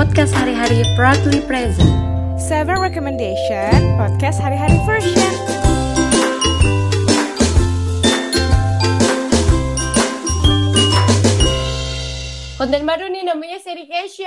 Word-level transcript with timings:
Podcast 0.00 0.32
hari-hari 0.32 0.80
proudly 0.96 1.44
present. 1.44 1.84
Seven 2.40 2.80
Recommendation 2.80 4.00
Podcast 4.00 4.40
Hari-Hari 4.40 4.80
Version 4.88 5.32
Konten 12.56 12.88
baru 12.88 13.12
nih 13.12 13.28
namanya 13.28 13.60
Serication. 13.60 14.24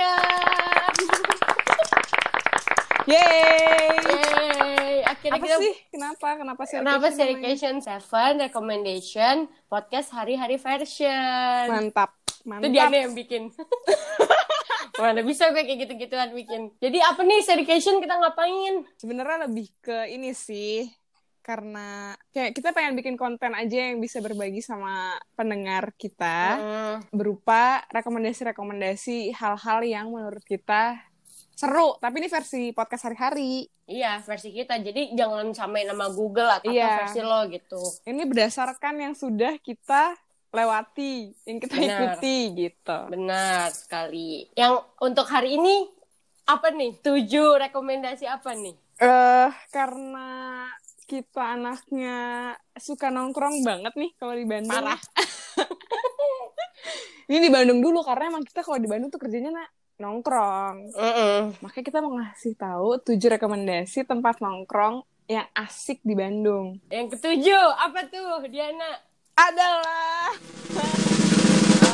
Yeay 3.10 3.98
Yeay, 3.98 5.02
akhirnya 5.10 5.42
Apa 5.42 5.42
kita 5.42 5.56
sih? 5.58 5.74
Kenapa? 5.90 6.28
Kenapa 6.38 6.62
sih? 6.70 6.76
Kenapa 6.78 7.06
Serication 7.10 7.82
7 7.82 7.98
Recommendation 8.46 9.50
Podcast 9.66 10.14
hari-hari 10.14 10.54
version. 10.54 11.66
Mantap 11.66 12.14
Itu 12.30 12.46
Mantap 12.46 12.70
Diana 12.70 13.10
yang 13.10 13.18
bikin. 13.18 13.50
Mana 14.94 15.20
bisa 15.20 15.50
gue 15.50 15.60
kayak 15.60 15.78
gitu-gituan 15.84 16.30
bikin. 16.30 16.70
Jadi 16.78 16.98
apa 16.98 17.20
nih 17.20 17.42
Serication 17.42 17.98
kita 17.98 18.14
ngapain? 18.14 18.86
Sebenarnya 18.94 19.46
lebih 19.46 19.68
ke 19.80 20.06
ini 20.08 20.30
sih 20.30 20.86
karena 21.40 22.16
kayak 22.32 22.56
kita 22.56 22.72
pengen 22.72 22.96
bikin 22.96 23.20
konten 23.20 23.52
aja 23.52 23.92
yang 23.92 24.00
bisa 24.00 24.16
berbagi 24.18 24.64
sama 24.64 25.12
pendengar 25.34 25.92
kita 25.92 26.56
Hmm, 26.56 26.96
berupa 27.12 27.84
rekomendasi-rekomendasi 27.92 29.28
hal-hal 29.36 29.84
yang 29.84 30.08
menurut 30.08 30.40
kita 30.40 30.96
seru 31.52 31.94
tapi 32.00 32.18
ini 32.18 32.26
versi 32.26 32.72
podcast 32.72 33.06
hari-hari 33.06 33.68
iya, 33.84 34.18
versi 34.18 34.50
kita. 34.50 34.80
Jadi 34.80 35.12
jangan 35.12 35.52
samain 35.52 35.84
nama 35.84 36.08
Google 36.08 36.48
atau 36.48 36.72
Iya. 36.72 37.04
versi 37.04 37.20
lo 37.20 37.44
gitu. 37.46 37.82
ini 38.08 38.24
berdasarkan 38.24 38.94
yang 38.96 39.12
sudah 39.12 39.60
kita 39.60 40.16
lewati 40.54 41.34
yang 41.44 41.58
kita 41.58 41.74
Benar. 41.74 42.14
ikuti 42.14 42.38
gitu 42.54 42.98
Benar 43.10 43.74
sekali. 43.74 44.46
Yang 44.54 44.86
untuk 45.02 45.26
hari 45.26 45.58
ini 45.58 45.90
apa 46.46 46.70
nih? 46.70 47.02
Tujuh 47.02 47.58
rekomendasi 47.58 48.24
apa 48.30 48.54
nih? 48.54 48.78
eh 48.94 49.50
karena 49.74 50.70
kita 51.04 51.58
anaknya 51.58 52.54
suka 52.78 53.10
nongkrong 53.10 53.66
banget 53.66 53.92
nih 53.98 54.10
kalau 54.16 54.38
di 54.38 54.46
Bandung. 54.46 54.70
Parah. 54.70 55.00
Ini 57.24 57.40
di 57.40 57.48
Bandung 57.48 57.80
dulu 57.80 58.04
karena 58.04 58.36
emang 58.36 58.44
kita 58.44 58.60
kalau 58.60 58.76
di 58.76 58.84
Bandung 58.84 59.08
tuh 59.08 59.16
kerjanya 59.16 59.50
na- 59.50 59.72
nongkrong. 59.96 60.92
Mm-mm. 60.92 61.56
Makanya 61.64 61.84
kita 61.88 61.98
mau 62.04 62.12
ngasih 62.20 62.54
tahu 62.54 63.00
tujuh 63.00 63.28
rekomendasi 63.34 64.04
tempat 64.04 64.44
nongkrong 64.44 65.02
yang 65.24 65.48
asik 65.56 66.04
di 66.04 66.12
Bandung. 66.12 66.84
Yang 66.92 67.16
ketujuh 67.16 67.64
apa 67.80 68.12
tuh 68.12 68.44
Diana? 68.52 69.00
Adalah 69.34 70.30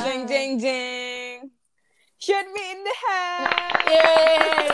jeng 0.05 0.23
jeng 0.29 0.51
jeng. 0.61 1.37
Should 2.21 2.49
be 2.53 2.65
in 2.69 2.81
the 2.85 2.95
head. 3.01 3.75
Yeay. 3.89 4.69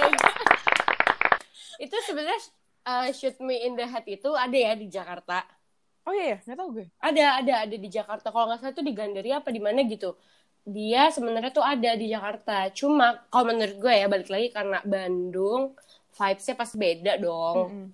itu 1.76 1.96
sebenarnya 2.08 2.40
uh, 2.88 3.08
Shoot 3.12 3.36
Me 3.42 3.62
in 3.66 3.76
the 3.76 3.84
Head 3.84 4.06
itu 4.08 4.30
ada 4.32 4.56
ya 4.56 4.72
di 4.74 4.88
Jakarta. 4.88 5.44
Oh 6.06 6.14
iya, 6.14 6.38
ya? 6.38 6.46
nggak 6.46 6.58
tahu 6.58 6.68
gue. 6.80 6.86
Ada, 7.02 7.42
ada, 7.42 7.54
ada 7.66 7.76
di 7.76 7.88
Jakarta. 7.90 8.30
Kalau 8.30 8.46
nggak 8.46 8.60
salah 8.62 8.74
tuh 8.74 8.86
di 8.86 8.94
Gandaria 8.94 9.42
apa 9.42 9.50
di 9.50 9.58
mana 9.58 9.82
gitu. 9.84 10.14
Dia 10.66 11.10
sebenarnya 11.10 11.50
tuh 11.54 11.66
ada 11.66 11.90
di 11.98 12.06
Jakarta. 12.10 12.70
Cuma 12.74 13.26
kalau 13.30 13.54
menurut 13.54 13.76
gue 13.78 13.94
ya 13.94 14.06
balik 14.06 14.30
lagi 14.30 14.48
karena 14.54 14.78
Bandung 14.86 15.74
vibes-nya 16.16 16.54
pasti 16.54 16.76
beda 16.78 17.12
dong. 17.18 17.56
Mm-mm. 17.70 17.86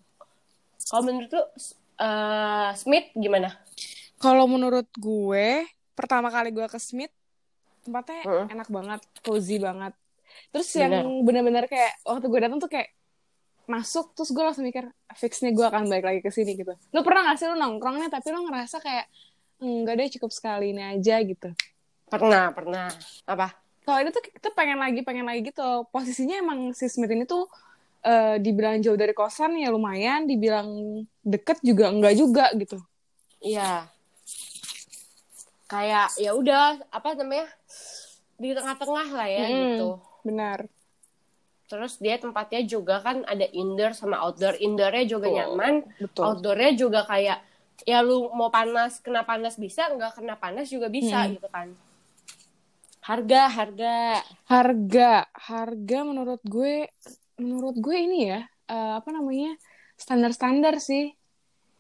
Kalau 0.89 1.03
menurut 1.09 1.31
lu 1.33 1.43
uh, 1.43 2.71
Smith 2.77 3.13
gimana? 3.17 3.57
Kalau 4.23 4.47
menurut 4.47 4.87
gue, 4.95 5.67
pertama 5.99 6.31
kali 6.31 6.55
gue 6.55 6.63
ke 6.71 6.79
Smith, 6.79 7.11
tempatnya 7.83 8.23
Heeh. 8.23 8.47
enak 8.55 8.69
banget, 8.71 9.01
cozy 9.27 9.59
banget. 9.59 9.91
Terus 10.55 10.71
Bener. 10.73 11.03
yang 11.03 11.27
bener-bener 11.27 11.65
kayak 11.67 11.99
waktu 12.07 12.27
gue 12.31 12.41
datang 12.41 12.63
tuh 12.63 12.71
kayak 12.71 12.95
masuk, 13.67 14.15
terus 14.15 14.31
gue 14.31 14.43
langsung 14.43 14.63
mikir, 14.63 14.87
fix 15.19 15.43
nih 15.43 15.51
gue 15.51 15.67
akan 15.67 15.91
balik 15.91 16.07
lagi 16.07 16.21
ke 16.23 16.31
sini 16.31 16.55
gitu. 16.55 16.71
Lu 16.95 17.03
pernah 17.03 17.35
gak 17.35 17.43
sih 17.43 17.47
lu 17.51 17.59
nongkrongnya, 17.59 18.09
tapi 18.15 18.31
lu 18.31 18.47
ngerasa 18.47 18.79
kayak, 18.79 19.07
enggak 19.59 19.95
deh 19.99 20.09
cukup 20.19 20.31
sekali 20.31 20.71
ini 20.71 20.83
aja 20.83 21.19
gitu. 21.23 21.51
Pernah, 22.07 22.55
pernah. 22.55 22.91
Apa? 23.27 23.55
Kalau 23.83 23.99
ini 23.99 24.11
tuh 24.15 24.23
kita 24.23 24.55
pengen 24.55 24.79
lagi, 24.79 25.03
pengen 25.03 25.27
lagi 25.27 25.51
gitu. 25.51 25.87
Posisinya 25.91 26.39
emang 26.39 26.71
si 26.71 26.87
Smith 26.87 27.11
ini 27.11 27.27
tuh 27.27 27.51
eh, 28.07 28.39
dibilang 28.39 28.79
jauh 28.79 28.99
dari 28.99 29.11
kosan 29.11 29.59
ya 29.59 29.75
lumayan, 29.75 30.31
dibilang 30.31 31.03
deket 31.27 31.59
juga 31.67 31.91
enggak 31.91 32.15
juga 32.15 32.51
gitu. 32.55 32.79
Iya. 33.43 33.91
Kayak 35.73 36.13
ya 36.21 36.37
udah 36.37 36.85
apa 36.93 37.17
namanya? 37.17 37.49
Di 38.37 38.53
tengah-tengah 38.53 39.09
lah 39.17 39.29
ya 39.29 39.45
Mm-mm. 39.49 39.57
gitu. 39.57 39.89
Benar. 40.29 40.59
Terus 41.65 41.97
dia 41.97 42.21
tempatnya 42.21 42.61
juga 42.69 43.01
kan 43.01 43.25
ada 43.25 43.49
indoor 43.49 43.97
sama 43.97 44.21
outdoor. 44.21 44.61
Indoornya 44.61 45.09
juga 45.09 45.33
Betul. 45.33 45.37
nyaman, 45.41 45.75
Betul. 45.97 46.23
outdoornya 46.29 46.73
juga 46.77 47.01
kayak 47.09 47.41
ya 47.89 48.05
lu 48.05 48.29
mau 48.37 48.53
panas 48.53 49.01
kena 49.01 49.25
panas 49.25 49.57
bisa, 49.57 49.89
nggak 49.89 50.21
kena 50.21 50.37
panas 50.37 50.69
juga 50.69 50.93
bisa 50.93 51.25
Hmm. 51.25 51.41
gitu 51.41 51.49
kan. 51.49 51.73
Harga, 53.03 53.51
harga. 53.51 53.97
harga 54.47 55.27
harga 55.35 55.99
menurut 56.07 56.39
gue 56.47 56.87
menurut 57.41 57.75
gue 57.75 57.97
ini 57.99 58.31
ya 58.31 58.47
eh, 58.71 58.93
apa 59.01 59.11
namanya 59.11 59.59
standar-standar 59.99 60.79
sih 60.79 61.11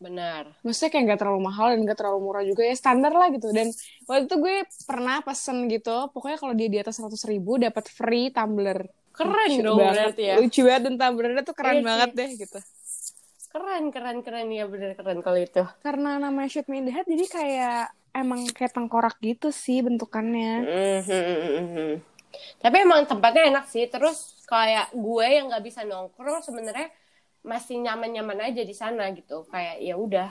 Benar. 0.03 0.43
maksudnya 0.61 0.91
kayak 0.91 1.05
nggak 1.07 1.21
terlalu 1.21 1.41
mahal 1.43 1.67
dan 1.71 1.81
nggak 1.81 1.95
terlalu 1.95 2.19
murah 2.21 2.43
juga 2.43 2.63
ya 2.63 2.75
standar 2.75 3.11
lah 3.11 3.31
gitu 3.31 3.49
dan 3.49 3.71
waktu 4.05 4.27
itu 4.27 4.37
gue 4.37 4.57
pernah 4.83 5.17
pesen 5.21 5.67
gitu 5.67 6.11
pokoknya 6.11 6.37
kalau 6.37 6.53
dia 6.53 6.67
di 6.67 6.77
atas 6.77 6.99
seratus 6.99 7.23
ribu 7.23 7.55
dapat 7.57 7.87
free 7.87 8.29
tumbler 8.29 8.83
Keren 9.13 9.31
lucu 9.47 9.61
dong 9.61 9.79
banget 9.79 9.97
berarti 10.11 10.23
ya. 10.25 10.35
lucu 10.37 10.61
banget 10.63 10.83
dan 10.83 10.95
tumblernya 10.97 11.43
tuh 11.43 11.55
keren 11.55 11.71
Iya 11.71 11.79
sih. 11.79 11.87
banget 11.87 12.11
deh 12.13 12.31
gitu 12.37 12.59
Keren, 13.49 13.85
keren, 13.89 14.17
keren 14.21 14.49
ya 14.49 14.65
bener 14.65 14.91
keren 14.93 15.21
kalau 15.21 15.39
itu. 15.39 15.63
karena 15.79 16.17
namanya 16.17 16.49
shoot 16.49 16.67
me 16.67 16.79
in 16.79 16.89
the 16.89 16.93
head 16.93 17.05
jadi 17.05 17.25
kayak 17.27 17.81
emang 18.13 18.49
kayak 18.49 18.73
tengkorak 18.73 19.17
gitu 19.19 19.49
sih 19.49 19.81
bentukannya 19.81 20.53
Mhm. 20.99 21.93
Tapi 22.59 22.77
emang 22.79 23.05
tempatnya 23.05 23.45
enak 23.47 23.69
sih. 23.69 23.85
Terus 23.87 24.41
kayak 24.45 24.89
gue 24.91 25.27
yang 25.29 25.53
nggak 25.53 25.61
bisa 25.61 25.85
nongkrong 25.85 26.41
sebenarnya 26.41 26.89
masih 27.43 27.77
nyaman-nyaman 27.85 28.39
aja 28.51 28.63
di 28.63 28.75
sana 28.75 29.11
gitu. 29.19 29.45
Kayak 29.53 29.77
ya 29.83 29.95
udah. 29.99 30.31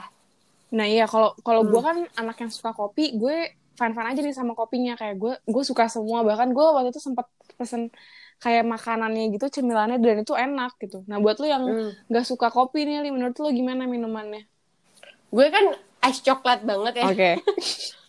Nah 0.72 0.86
iya 0.88 1.04
kalau 1.04 1.36
kalau 1.46 1.62
Hmm. 1.62 1.70
gue 1.72 1.80
kan 1.88 1.96
anak 2.20 2.36
yang 2.42 2.52
suka 2.52 2.72
kopi, 2.72 3.02
gue 3.20 3.36
fan-fan 3.76 4.06
aja 4.12 4.20
nih 4.24 4.36
sama 4.36 4.52
kopinya 4.56 4.92
kayak 5.00 5.16
gue 5.20 5.32
gue 5.48 5.64
suka 5.64 5.84
semua 5.88 6.24
bahkan 6.28 6.48
gue 6.52 6.64
waktu 6.64 6.88
itu 6.92 7.00
sempat 7.00 7.26
pesen 7.56 7.88
kayak 8.42 8.64
makanannya 8.66 9.32
gitu 9.36 9.46
cemilannya 9.48 9.96
dan 10.02 10.16
itu 10.24 10.34
enak 10.34 10.72
gitu. 10.82 11.04
Nah 11.08 11.16
buat 11.22 11.36
lu 11.40 11.46
yang 11.48 11.64
Hmm. 11.68 11.90
nggak 12.10 12.24
suka 12.26 12.48
kopi 12.50 12.84
nih, 12.88 13.04
Li, 13.04 13.10
menurut 13.14 13.36
lu 13.38 13.48
gimana 13.52 13.84
minumannya? 13.86 14.42
Gue 15.32 15.46
kan 15.48 15.64
es 16.02 16.18
coklat 16.20 16.60
banget 16.66 16.94
ya. 17.00 17.04
Oke. 17.08 17.30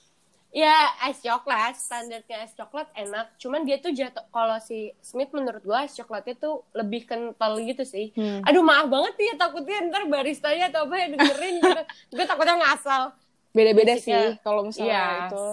Ya 0.54 0.86
es 1.10 1.18
coklat, 1.18 1.74
standarnya 1.82 2.46
es 2.46 2.54
coklat 2.54 2.86
enak. 2.94 3.34
Cuman 3.42 3.66
dia 3.66 3.82
tuh 3.82 3.90
jatuh 3.90 4.22
kalau 4.30 4.62
si 4.62 4.94
Smith 5.02 5.34
menurut 5.34 5.66
gue 5.66 5.80
es 5.82 5.98
coklatnya 5.98 6.38
tuh 6.38 6.62
lebih 6.78 7.10
kental 7.10 7.58
gitu 7.58 7.82
sih. 7.82 8.14
Hmm. 8.14 8.46
Aduh 8.46 8.62
maaf 8.62 8.86
banget 8.86 9.18
nih 9.18 9.34
takutnya 9.34 9.82
ntar 9.90 10.06
baristanya 10.06 10.70
atau 10.70 10.86
apa 10.86 10.96
yang 11.02 11.18
dengerin 11.18 11.58
gitu. 11.58 11.82
gue 12.14 12.26
takutnya 12.30 12.62
ngasal. 12.62 13.18
Beda-beda 13.50 13.98
sih 13.98 14.38
kalau 14.46 14.62
misalnya 14.70 14.94
iya. 14.94 15.06
itu. 15.26 15.46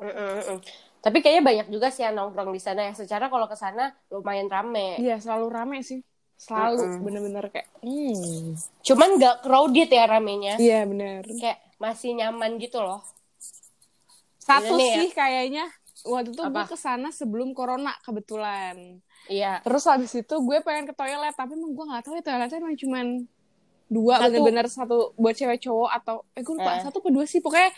Mm-mm-mm. 0.00 0.58
Tapi 1.04 1.18
kayaknya 1.20 1.44
banyak 1.44 1.66
juga 1.68 1.92
sih 1.92 2.08
yang 2.08 2.16
nongkrong 2.16 2.48
di 2.48 2.62
sana 2.64 2.88
ya. 2.88 2.92
Secara 2.96 3.28
kalau 3.28 3.44
ke 3.44 3.60
sana 3.60 3.92
lumayan 4.08 4.48
rame. 4.48 4.96
Iya 5.04 5.20
selalu 5.20 5.46
rame 5.52 5.78
sih. 5.84 6.00
Selalu 6.40 6.80
Mm-mm. 6.80 7.04
bener-bener 7.04 7.44
kayak. 7.52 7.68
Hmm. 7.84 8.56
Cuman 8.80 9.20
nggak 9.20 9.36
crowded 9.44 9.92
ya 9.92 10.04
ramenya. 10.08 10.56
Iya 10.56 10.88
bener. 10.88 11.28
Kayak 11.28 11.60
masih 11.76 12.16
nyaman 12.16 12.56
gitu 12.56 12.80
loh. 12.80 13.04
Satu 14.48 14.72
Ini 14.72 14.78
nih 14.78 14.88
ya. 14.88 14.96
sih 14.96 15.10
kayaknya 15.12 15.64
waktu 16.00 16.30
itu 16.30 16.40
gue 16.40 16.64
ke 16.64 16.78
sana 16.78 17.08
sebelum 17.10 17.52
corona 17.52 17.92
kebetulan. 18.00 19.02
Iya. 19.28 19.60
Terus 19.60 19.84
habis 19.84 20.10
itu 20.10 20.34
gue 20.38 20.58
pengen 20.62 20.86
ke 20.86 20.94
toilet, 20.94 21.34
tapi 21.34 21.52
emang 21.52 21.70
gue 21.70 21.84
gak 21.86 22.02
tahu 22.02 22.16
ya 22.16 22.22
toiletnya 22.24 22.56
emang 22.56 22.74
cuman 22.74 23.06
dua, 23.86 24.14
bener-bener 24.22 24.64
satu 24.66 25.12
buat 25.14 25.32
cewek 25.32 25.60
cowok 25.60 25.90
atau 25.94 26.16
eh 26.32 26.40
gue 26.40 26.54
lupa 26.54 26.72
Eh. 26.74 26.82
satu 26.82 26.98
apa 26.98 27.08
dua 27.10 27.24
sih, 27.24 27.40
pokoknya 27.40 27.72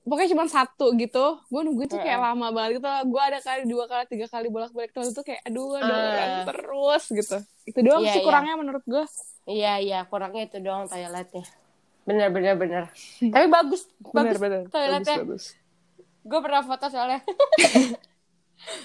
pokoknya 0.00 0.28
cuma 0.32 0.44
satu 0.48 0.86
gitu. 0.94 1.24
Gue 1.44 1.60
nungguin 1.60 1.86
tuh 1.86 1.98
kayak 1.98 2.18
Eh. 2.18 2.24
lama 2.24 2.46
banget 2.48 2.70
gitu. 2.78 2.88
Gue 3.06 3.20
ada 3.20 3.38
kali 3.38 3.62
dua 3.64 3.84
kali 3.84 4.04
tiga 4.08 4.26
kali 4.26 4.46
bolak-balik 4.48 4.90
toilet 4.90 5.12
tuh 5.12 5.22
kayak 5.22 5.42
aduh 5.44 5.76
ada 5.76 5.92
orang 5.92 6.30
terus 6.48 7.04
gitu. 7.12 7.36
Itu 7.64 7.78
doang 7.80 8.02
Iya, 8.02 8.10
sih 8.10 8.18
iya. 8.18 8.26
kurangnya 8.26 8.54
menurut 8.56 8.82
gue. 8.82 9.04
Iya 9.44 9.72
iya 9.78 9.98
kurangnya 10.04 10.42
itu 10.44 10.56
doang 10.58 10.86
toiletnya. 10.86 11.44
Bener 12.02 12.28
bener 12.32 12.54
bener. 12.56 12.82
Tapi 13.20 13.46
bagus 13.46 13.84
bagus 14.00 14.14
Bener-bener. 14.34 14.60
toiletnya. 14.68 15.16
Bagus, 15.20 15.26
bagus. 15.28 15.44
Gue 16.28 16.38
pernah 16.38 16.60
foto 16.60 16.86
soalnya. 16.86 17.24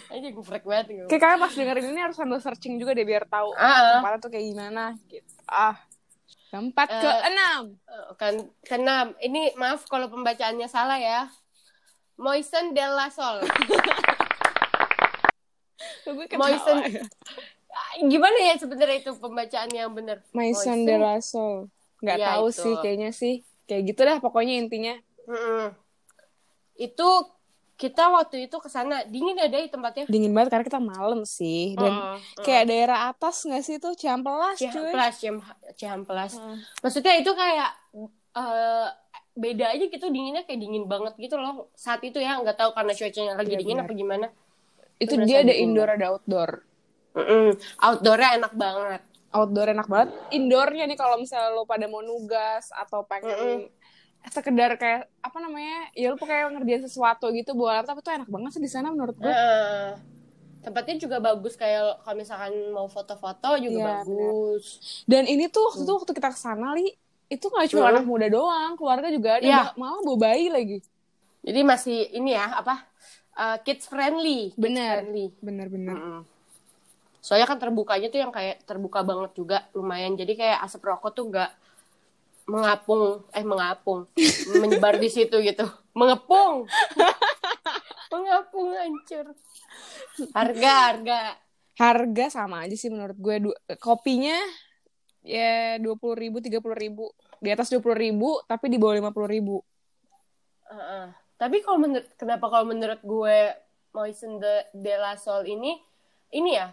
Aja 0.08 0.28
gue 0.30 0.42
freak 0.42 0.64
banget 0.64 0.86
gue. 0.88 1.06
Kayak 1.06 1.22
kalian 1.22 1.40
pas 1.40 1.52
dengerin 1.52 1.86
ini 1.88 2.00
harus 2.00 2.16
sambil 2.16 2.40
searching 2.40 2.78
juga 2.78 2.94
deh 2.94 3.04
biar 3.04 3.26
tahu 3.26 3.52
Ah, 3.54 4.00
tempatnya 4.00 4.20
tuh 4.20 4.30
kayak 4.30 4.46
gimana 4.48 4.84
gitu. 5.06 5.28
Ah. 5.46 5.76
Tempat 6.48 6.86
Eh, 6.88 7.02
ke 7.02 7.10
enam. 7.28 7.62
kan 8.14 8.34
keenam. 8.62 9.08
Ini 9.18 9.54
maaf 9.54 9.84
kalau 9.84 10.06
pembacaannya 10.08 10.68
salah 10.68 10.96
ya. 10.96 11.26
Moisen 12.16 12.72
del 12.72 12.94
la 12.94 13.10
Sol. 13.10 13.42
gue 16.06 16.26
ketawa. 16.28 16.46
Moisten 16.46 16.78
gimana 18.04 18.38
ya 18.40 18.56
sebenarnya 18.56 19.02
itu 19.02 19.12
pembacaan 19.16 19.70
yang 19.70 19.90
benar 19.92 20.22
Maison 20.32 20.86
de 20.86 20.96
la 20.96 21.18
Sol. 21.20 21.74
Nggak 22.00 22.18
Iya, 22.18 22.28
tahu 22.30 22.46
itu. 22.48 22.62
sih, 22.62 22.74
kayaknya 22.80 23.10
sih. 23.12 23.36
Kayak 23.66 23.82
gitu 23.90 24.02
dah 24.04 24.18
pokoknya 24.20 24.54
intinya. 24.56 24.96
Mm-mm. 25.24 25.72
itu 26.76 27.08
kita 27.84 28.04
waktu 28.08 28.48
itu 28.48 28.56
ke 28.56 28.70
sana 28.70 29.04
dingin 29.04 29.36
ada 29.36 29.52
di 29.54 29.68
tempatnya 29.68 30.08
Dingin 30.08 30.32
banget 30.32 30.50
karena 30.50 30.64
kita 30.64 30.80
malam 30.80 31.28
sih. 31.28 31.76
Dan 31.76 31.92
Heeh, 31.92 32.18
kayak 32.40 32.64
daerah 32.66 33.00
atas 33.08 33.44
nggak 33.44 33.60
sih 33.60 33.76
itu 33.76 33.90
Ciampelas 33.94 34.56
cuy. 34.56 34.72
Cihamplas 34.72 35.14
Ciham- 35.20 35.44
Cihamplas 35.76 36.32
Heeh. 36.34 36.58
maksudnya 36.80 37.14
itu 37.16 37.32
kayak 37.34 37.70
eh, 38.34 38.88
beda 39.34 39.66
aja 39.70 39.86
gitu 39.86 40.06
dinginnya 40.08 40.46
kayak 40.46 40.60
dingin 40.60 40.86
banget 40.86 41.18
gitu 41.18 41.36
loh 41.36 41.68
saat 41.74 42.00
itu 42.00 42.18
ya 42.18 42.38
nggak 42.38 42.56
tahu 42.56 42.72
karena 42.72 42.94
cuacanya 42.94 43.34
lagi 43.34 43.50
Iya, 43.50 43.60
dingin 43.60 43.76
benar. 43.76 43.86
apa 43.86 43.94
gimana 43.94 44.28
Itu 44.96 45.14
dia 45.20 45.42
ada 45.42 45.50
dingin 45.50 45.74
indoor 45.74 45.90
ada 45.90 46.06
outdoor. 46.08 46.50
Mm-mm. 47.14 47.48
outdoornya 47.78 48.30
enak 48.38 48.54
banget 48.56 49.02
Outdoor 49.30 49.68
enak 49.68 49.90
banget. 49.90 50.10
Indoornya 50.30 50.86
nih 50.86 50.94
kalau 50.94 51.18
misalnya 51.18 51.50
lo 51.52 51.66
pada 51.66 51.86
mau 51.86 52.00
nugas 52.00 52.70
atau 52.70 53.02
pengen 53.04 53.66
sekedar 54.30 54.72
kayak 54.76 55.12
apa 55.20 55.38
namanya 55.38 55.92
ya 55.92 56.08
lo 56.08 56.16
kayak 56.16 56.54
ngerjain 56.54 56.84
sesuatu 56.84 57.28
gitu 57.32 57.52
buat 57.52 57.84
laptop 57.84 58.00
itu 58.00 58.10
enak 58.14 58.30
banget 58.32 58.50
sih 58.56 58.62
di 58.62 58.72
sana 58.72 58.88
menurut 58.90 59.16
gue. 59.16 59.28
Heeh. 59.28 60.00
tempatnya 60.64 60.96
juga 60.96 61.20
bagus 61.20 61.60
kayak 61.60 62.00
kalau 62.08 62.16
misalkan 62.16 62.56
mau 62.72 62.88
foto-foto 62.88 63.60
juga 63.60 63.84
Iya, 63.84 63.88
bagus 64.00 64.66
Dan 65.04 65.28
ini 65.28 65.52
tuh 65.52 65.60
waktu 65.68 65.84
itu 65.84 65.92
waktu 65.92 66.12
kita 66.16 66.30
ke 66.32 66.40
sana 66.40 66.72
li 66.72 66.88
itu 67.28 67.46
nggak 67.52 67.68
cuma 67.68 67.84
Hmm. 67.84 67.92
anak 67.92 68.06
muda 68.08 68.28
doang, 68.32 68.72
keluarga 68.80 69.12
juga 69.12 69.44
ada, 69.44 69.44
bah- 69.44 69.76
malah 69.76 70.00
bawa 70.00 70.18
bayi 70.24 70.48
lagi. 70.48 70.78
jadi 71.44 71.60
masih 71.68 72.16
ini 72.16 72.32
ya 72.32 72.48
apa 72.56 72.80
eh, 73.36 73.58
kids 73.68 73.92
friendly 73.92 74.56
kids 74.56 74.64
Bener. 74.64 75.04
friendly 75.04 75.26
Bener-bener. 75.44 75.96
Mm-mm. 76.00 76.20
Soalnya 77.20 77.48
kan 77.48 77.60
terbukanya 77.60 78.08
tuh 78.08 78.20
yang 78.20 78.32
kayak 78.32 78.64
terbuka 78.64 79.00
banget 79.04 79.32
juga 79.36 79.58
lumayan. 79.72 80.16
Jadi 80.16 80.36
kayak 80.36 80.64
asap 80.64 80.88
rokok 80.88 81.12
tuh 81.12 81.28
nggak 81.28 81.50
mengapung, 82.44 83.24
eh 83.32 83.46
mengapung, 83.46 84.08
menyebar 84.60 85.00
di 85.00 85.08
situ 85.08 85.40
gitu. 85.40 85.64
Mengepung. 85.96 86.68
mengapung 88.14 88.70
hancur. 88.78 89.34
Harga, 90.36 90.72
harga. 90.94 91.20
Harga 91.74 92.26
sama 92.30 92.68
aja 92.68 92.78
sih 92.78 92.94
menurut 92.94 93.18
gue. 93.18 93.36
Du- 93.50 93.60
kopinya 93.82 94.38
ya 95.26 95.82
dua 95.82 95.98
puluh 95.98 96.20
ribu, 96.20 96.38
tiga 96.44 96.62
puluh 96.62 96.78
ribu. 96.78 97.10
Di 97.42 97.50
atas 97.50 97.74
dua 97.74 97.82
puluh 97.82 97.98
ribu, 97.98 98.40
tapi 98.46 98.70
di 98.70 98.78
bawah 98.78 98.96
lima 98.96 99.10
puluh 99.10 99.28
ribu. 99.28 99.66
Heeh. 100.70 101.10
Tapi 101.42 101.60
kalau 101.66 101.82
menurut 101.82 102.08
kenapa 102.16 102.46
kalau 102.48 102.70
menurut 102.70 103.02
gue 103.04 103.38
Moisten 103.94 104.40
de, 104.40 104.70
de 104.72 104.94
la 104.96 105.18
Sol 105.20 105.44
ini 105.46 105.76
ini 106.32 106.56
ya 106.56 106.72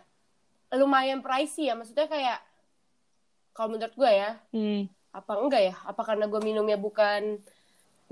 lumayan 0.76 1.24
pricey 1.24 1.72
ya. 1.72 1.74
Maksudnya 1.74 2.06
kayak 2.06 2.38
kalau 3.56 3.74
menurut 3.74 3.94
gue 3.96 4.10
ya 4.12 4.30
Hmm. 4.54 4.86
Apa 5.18 5.32
enggak 5.42 5.62
ya? 5.68 5.74
Apa 5.90 6.02
karena 6.08 6.24
gue 6.32 6.40
minumnya 6.48 6.78
bukan 6.86 7.20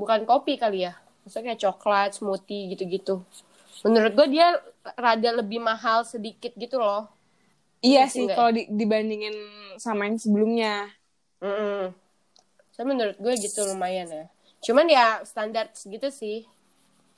bukan 0.01 0.21
kopi 0.31 0.55
kali 0.63 0.79
ya? 0.89 0.93
Maksudnya 1.23 1.45
kayak 1.55 1.63
coklat, 1.65 2.11
smoothie 2.19 2.65
gitu-gitu. 2.75 3.15
Menurut 3.87 4.13
gue 4.19 4.27
dia 4.35 4.49
rada 4.99 5.31
lebih 5.41 5.61
mahal 5.71 6.01
sedikit 6.13 6.53
gitu 6.63 6.77
loh. 6.83 7.03
Iya 7.87 8.01
Iya 8.03 8.07
sih, 8.15 8.25
enggak 8.25 8.35
kalau 8.35 8.51
di- 8.57 8.71
dibandingin 8.81 9.35
sama 9.85 10.03
yang 10.09 10.19
sebelumnya. 10.25 10.69
Mm 11.43 11.95
So, 12.75 12.81
menurut 12.87 13.17
gue 13.25 13.35
gitu 13.47 13.61
lumayan 13.71 14.09
ya. 14.19 14.25
Cuman 14.65 14.87
ya 14.97 15.07
standar 15.31 15.67
segitu 15.75 16.09
sih. 16.21 16.39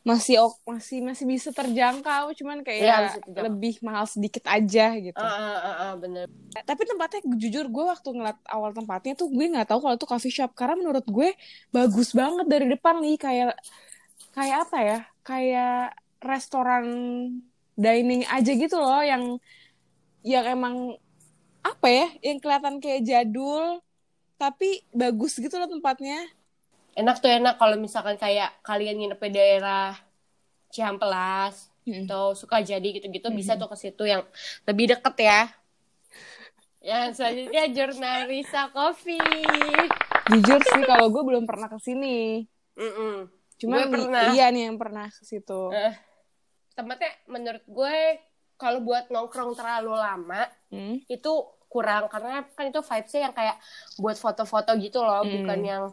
Masih 0.01 0.41
ok- 0.41 0.65
masih 0.65 0.99
masih 1.05 1.25
bisa 1.29 1.49
terjangkau, 1.53 2.33
cuman 2.33 2.65
kayak 2.65 3.21
terjangkau. 3.21 3.45
lebih 3.45 3.75
mahal 3.85 4.09
sedikit 4.09 4.49
aja 4.49 4.97
gitu. 4.97 5.21
Ah, 5.21 5.29
ah, 5.29 5.59
ah, 5.61 5.77
ah, 5.89 5.93
bener. 6.01 6.27
Tapi 6.51 6.83
tempatnya 6.83 7.21
jujur 7.39 7.71
gue 7.71 7.85
waktu 7.87 8.09
ngeliat 8.11 8.41
awal 8.51 8.75
tempatnya 8.75 9.15
tuh 9.15 9.31
gue 9.31 9.47
nggak 9.55 9.71
tahu 9.71 9.87
kalau 9.87 9.95
itu 9.95 10.09
coffee 10.09 10.35
shop 10.35 10.51
karena 10.59 10.75
menurut 10.83 11.07
gue 11.07 11.31
bagus 11.71 12.11
banget 12.11 12.47
dari 12.51 12.67
depan 12.67 12.99
nih 12.99 13.17
kayak 13.21 13.55
kayak 14.35 14.57
apa 14.67 14.79
ya? 14.83 14.99
Kayak 15.23 15.95
restoran 16.21 16.85
dining 17.79 18.27
aja 18.27 18.51
gitu 18.51 18.77
loh 18.81 19.05
yang 19.05 19.39
yang 20.27 20.45
emang 20.49 20.97
apa 21.61 21.87
ya? 21.87 22.07
Yang 22.25 22.39
kelihatan 22.43 22.75
kayak 22.81 23.05
jadul 23.05 23.79
tapi 24.41 24.81
bagus 24.91 25.37
gitu 25.37 25.55
loh 25.61 25.69
tempatnya. 25.69 26.25
Enak 26.93 27.17
tuh 27.19 27.31
enak 27.31 27.55
kalau 27.55 27.77
misalkan 27.77 28.15
kayak 28.15 28.51
kalian 28.61 28.99
nginep 28.99 29.21
di 29.21 29.31
daerah 29.31 29.95
Cihampelas 30.69 31.69
Mm. 31.81 32.05
atau 32.05 32.37
Sukajadi 32.37 33.01
gitu-gitu 33.01 33.33
bisa 33.33 33.57
tuh 33.57 33.65
ke 33.65 33.75
situ 33.75 34.05
yang 34.05 34.21
lebih 34.63 34.93
deket 34.93 35.17
ya. 35.19 35.41
Yang 36.79 37.09
selanjutnya 37.17 37.65
Jurnalisa 37.69 38.69
Coffee. 38.69 39.17
Jujur 40.29 40.61
sih 40.61 40.85
kalau 40.85 41.09
gue 41.09 41.23
belum 41.25 41.49
pernah 41.49 41.67
ke 41.67 41.81
sini. 41.81 42.45
Cuma 43.57 43.89
pernah. 43.89 44.29
iya 44.31 44.49
nih 44.49 44.69
yang 44.69 44.77
pernah 44.77 45.09
ke 45.09 45.25
situ. 45.25 45.73
Eh, 45.73 45.97
tempatnya 46.73 47.11
menurut 47.27 47.65
gue 47.65 47.97
kalau 48.57 48.85
buat 48.85 49.09
nongkrong 49.09 49.57
terlalu 49.57 49.97
lama 49.97 50.45
Hmm? 50.69 51.01
itu 51.03 51.33
kurang 51.67 52.07
karena 52.07 52.45
kan 52.47 52.67
itu 52.67 52.79
vibesnya 52.79 53.21
yang 53.25 53.35
kayak 53.35 53.57
buat 53.97 54.15
foto-foto 54.15 54.77
gitu 54.77 55.01
loh, 55.01 55.25
Hmm. 55.25 55.33
bukan 55.33 55.61
yang 55.65 55.85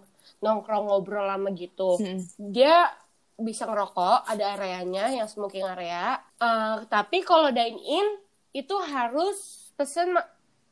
nongkrong 0.42 0.90
ngobrol 0.90 1.26
lama 1.26 1.50
gitu. 1.54 1.98
Hmm. 1.98 2.22
Dia 2.38 2.90
bisa 3.38 3.70
ngerokok, 3.70 4.26
ada 4.26 4.58
areanya 4.58 5.14
yang 5.14 5.30
smoking 5.30 5.66
area. 5.66 6.18
Eh, 6.42 6.76
tapi 6.90 7.22
kalau 7.22 7.54
dine 7.54 7.78
in 7.78 8.08
itu 8.54 8.74
harus 8.90 9.70
pesen 9.78 10.18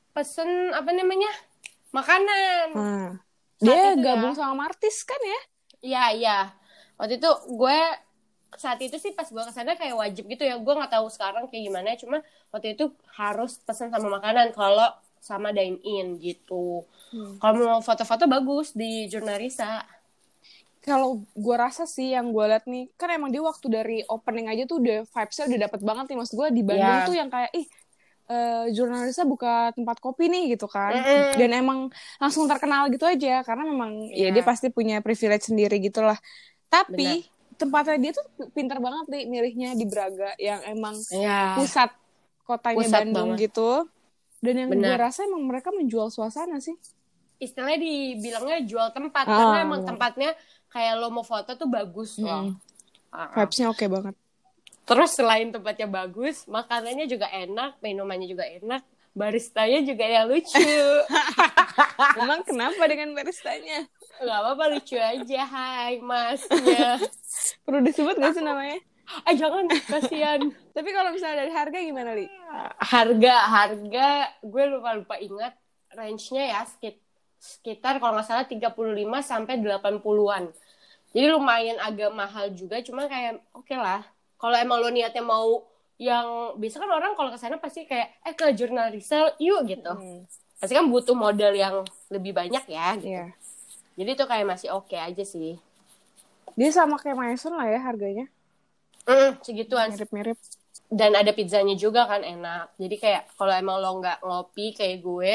pesen 0.10 0.74
apa 0.74 0.90
namanya 0.90 1.30
makanan. 1.94 2.68
Saat 2.74 3.62
dia 3.62 3.94
itu 3.94 4.02
ya. 4.02 4.04
gabung 4.04 4.34
sama 4.34 4.66
Martis 4.66 5.06
kan 5.06 5.22
ya? 5.22 5.42
Iya 5.86 6.06
iya. 6.18 6.40
Waktu 6.98 7.22
itu 7.22 7.32
gue 7.54 7.80
saat 8.56 8.80
itu 8.80 8.96
sih 8.98 9.12
pas 9.12 9.28
gue 9.28 9.44
ke 9.44 9.54
sana 9.54 9.78
kayak 9.78 9.94
wajib 9.94 10.26
gitu 10.26 10.42
ya. 10.42 10.58
Gue 10.58 10.74
nggak 10.74 10.98
tahu 10.98 11.08
sekarang 11.14 11.46
kayak 11.46 11.64
gimana. 11.70 11.94
Cuma 12.02 12.18
waktu 12.50 12.74
itu 12.74 12.90
harus 13.14 13.62
pesan 13.62 13.94
sama 13.94 14.18
makanan 14.18 14.56
kalau 14.58 14.90
sama 15.26 15.50
dine 15.50 15.82
in 15.82 16.22
gitu. 16.22 16.86
Hmm. 17.10 17.42
Kalau 17.42 17.58
mau 17.66 17.82
foto-foto 17.82 18.30
bagus 18.30 18.72
di 18.72 19.10
Jurnalisa. 19.10 19.82
Kalau 20.80 21.26
gue 21.34 21.56
rasa 21.58 21.90
sih 21.90 22.14
yang 22.14 22.30
gue 22.30 22.46
liat 22.46 22.70
nih, 22.70 22.94
kan 22.94 23.10
emang 23.10 23.34
dia 23.34 23.42
waktu 23.42 23.66
dari 23.66 23.98
opening 24.06 24.46
aja 24.46 24.70
tuh 24.70 24.78
udah 24.78 25.02
vibes-nya 25.04 25.46
udah 25.50 25.60
dapet 25.66 25.82
banget 25.82 26.06
nih. 26.08 26.18
Maksud 26.22 26.34
gue 26.38 26.48
di 26.54 26.62
Bandung 26.62 26.94
Iya. 26.94 27.08
tuh 27.10 27.16
yang 27.18 27.30
kayak, 27.34 27.52
ih 27.58 27.66
eh, 28.26 28.66
jurnalisnya 28.70 29.26
buka 29.26 29.74
tempat 29.74 29.98
kopi 29.98 30.30
nih 30.30 30.54
gitu 30.54 30.70
kan. 30.70 30.94
Mm-mm. 30.94 31.38
Dan 31.38 31.52
emang 31.52 31.80
langsung 32.18 32.46
terkenal 32.46 32.86
gitu 32.90 33.06
aja. 33.06 33.42
Karena 33.42 33.66
memang 33.66 34.14
ya 34.14 34.30
Iya. 34.30 34.38
dia 34.38 34.44
pasti 34.46 34.70
punya 34.70 35.02
privilege 35.02 35.50
sendiri 35.50 35.82
gitu 35.82 36.06
lah. 36.06 36.22
Tapi 36.70 37.26
tempatnya 37.56 37.98
dia 37.98 38.12
tuh 38.14 38.26
pinter 38.54 38.78
banget 38.78 39.06
nih 39.10 39.24
milihnya 39.26 39.70
di 39.74 39.86
Braga 39.90 40.38
yang 40.38 40.62
emang 40.66 40.94
Iya. 41.10 41.58
pusat 41.58 41.90
kotanya 42.46 42.78
Pusat 42.78 42.94
Bandung 42.94 43.30
banget. 43.34 43.50
gitu. 43.50 43.70
Dan 44.46 44.56
yang 44.62 44.70
gue 44.70 44.78
Benar. 44.78 45.02
rasa 45.02 45.26
emang 45.26 45.44
mereka 45.44 45.74
menjual 45.74 46.14
suasana 46.14 46.62
sih. 46.62 46.78
Istilahnya 47.42 47.82
dibilangnya 47.82 48.60
jual 48.64 48.88
tempat. 48.94 49.26
Ah, 49.26 49.34
karena 49.34 49.58
emang 49.66 49.82
tempatnya 49.84 50.38
kayak 50.70 50.94
lo 51.02 51.10
mau 51.10 51.26
foto 51.26 51.58
tuh 51.58 51.68
bagus 51.68 52.22
loh. 52.22 52.54
Mm. 52.54 52.54
Ah. 53.10 53.32
Vibes-nya 53.34 53.74
oke 53.74 53.86
banget. 53.90 54.16
Terus 54.86 55.12
selain 55.18 55.50
tempatnya 55.50 55.90
bagus, 55.90 56.46
makanannya 56.46 57.10
juga 57.10 57.26
enak, 57.34 57.82
minumannya 57.82 58.30
juga 58.30 58.46
enak. 58.46 58.86
Baristanya 59.16 59.82
juga 59.82 60.06
yang 60.06 60.30
lucu. 60.30 60.62
Emang 62.22 62.46
kenapa 62.46 62.84
dengan 62.86 63.16
baristanya? 63.18 63.88
Gak 64.22 64.38
apa-apa 64.46 64.78
lucu 64.78 65.00
aja, 65.00 65.42
hai 65.48 65.98
masnya. 66.04 67.02
Perlu 67.66 67.80
disebut 67.82 68.16
gak 68.20 68.38
sih 68.38 68.44
namanya? 68.46 68.78
Ah 69.26 69.34
jangan, 69.34 69.66
kasihan. 69.90 70.40
Tapi 70.76 70.90
kalau 70.92 71.16
misalnya 71.16 71.48
dari 71.48 71.52
harga 71.56 71.78
gimana, 71.80 72.12
Li? 72.12 72.28
Harga, 72.84 73.36
harga, 73.48 74.10
gue 74.44 74.64
lupa-lupa 74.68 75.16
ingat 75.16 75.56
range-nya 75.96 76.52
ya 76.52 76.62
sekit- 76.68 77.00
sekitar 77.40 78.04
kalau 78.04 78.20
nggak 78.20 78.28
salah 78.28 78.44
35 78.44 79.24
sampai 79.24 79.56
80-an. 79.64 80.52
Jadi 81.16 81.28
lumayan 81.32 81.80
agak 81.80 82.12
mahal 82.12 82.52
juga, 82.52 82.84
cuma 82.84 83.08
kayak 83.08 83.40
oke 83.56 83.72
lah. 83.72 84.04
Kalau 84.36 84.56
emang 84.60 84.84
lo 84.84 84.92
niatnya 84.92 85.24
mau 85.24 85.64
yang 85.96 86.60
biasa 86.60 86.84
kan 86.84 86.92
orang 86.92 87.16
kalau 87.16 87.32
ke 87.32 87.40
sana 87.40 87.56
pasti 87.56 87.88
kayak 87.88 88.12
eh 88.28 88.36
ke 88.36 88.52
jurnal 88.52 88.92
resell 88.92 89.32
yuk 89.40 89.64
gitu. 89.64 89.96
Pasti 90.60 90.76
kan 90.76 90.92
butuh 90.92 91.16
modal 91.16 91.56
yang 91.56 91.88
lebih 92.12 92.36
banyak 92.36 92.68
ya 92.68 93.00
gitu. 93.00 93.16
Iya. 93.16 93.32
Jadi 93.96 94.10
itu 94.12 94.24
kayak 94.28 94.44
masih 94.44 94.76
oke 94.76 94.92
aja 94.92 95.24
sih. 95.24 95.56
Dia 96.60 96.70
sama 96.76 97.00
kayak 97.00 97.16
Maison 97.16 97.56
lah 97.56 97.68
ya 97.72 97.80
harganya. 97.80 98.28
Mm, 99.08 99.40
segituan. 99.40 99.88
Mirip-mirip. 99.96 100.36
Dan 100.90 101.18
ada 101.18 101.32
pizzanya 101.34 101.74
juga 101.74 102.06
kan 102.06 102.22
enak. 102.22 102.78
Jadi 102.78 102.96
kayak 103.02 103.24
kalau 103.34 103.54
emang 103.54 103.82
lo 103.82 103.92
nggak 104.02 104.22
ngopi 104.22 104.76
kayak 104.78 105.02
gue 105.02 105.34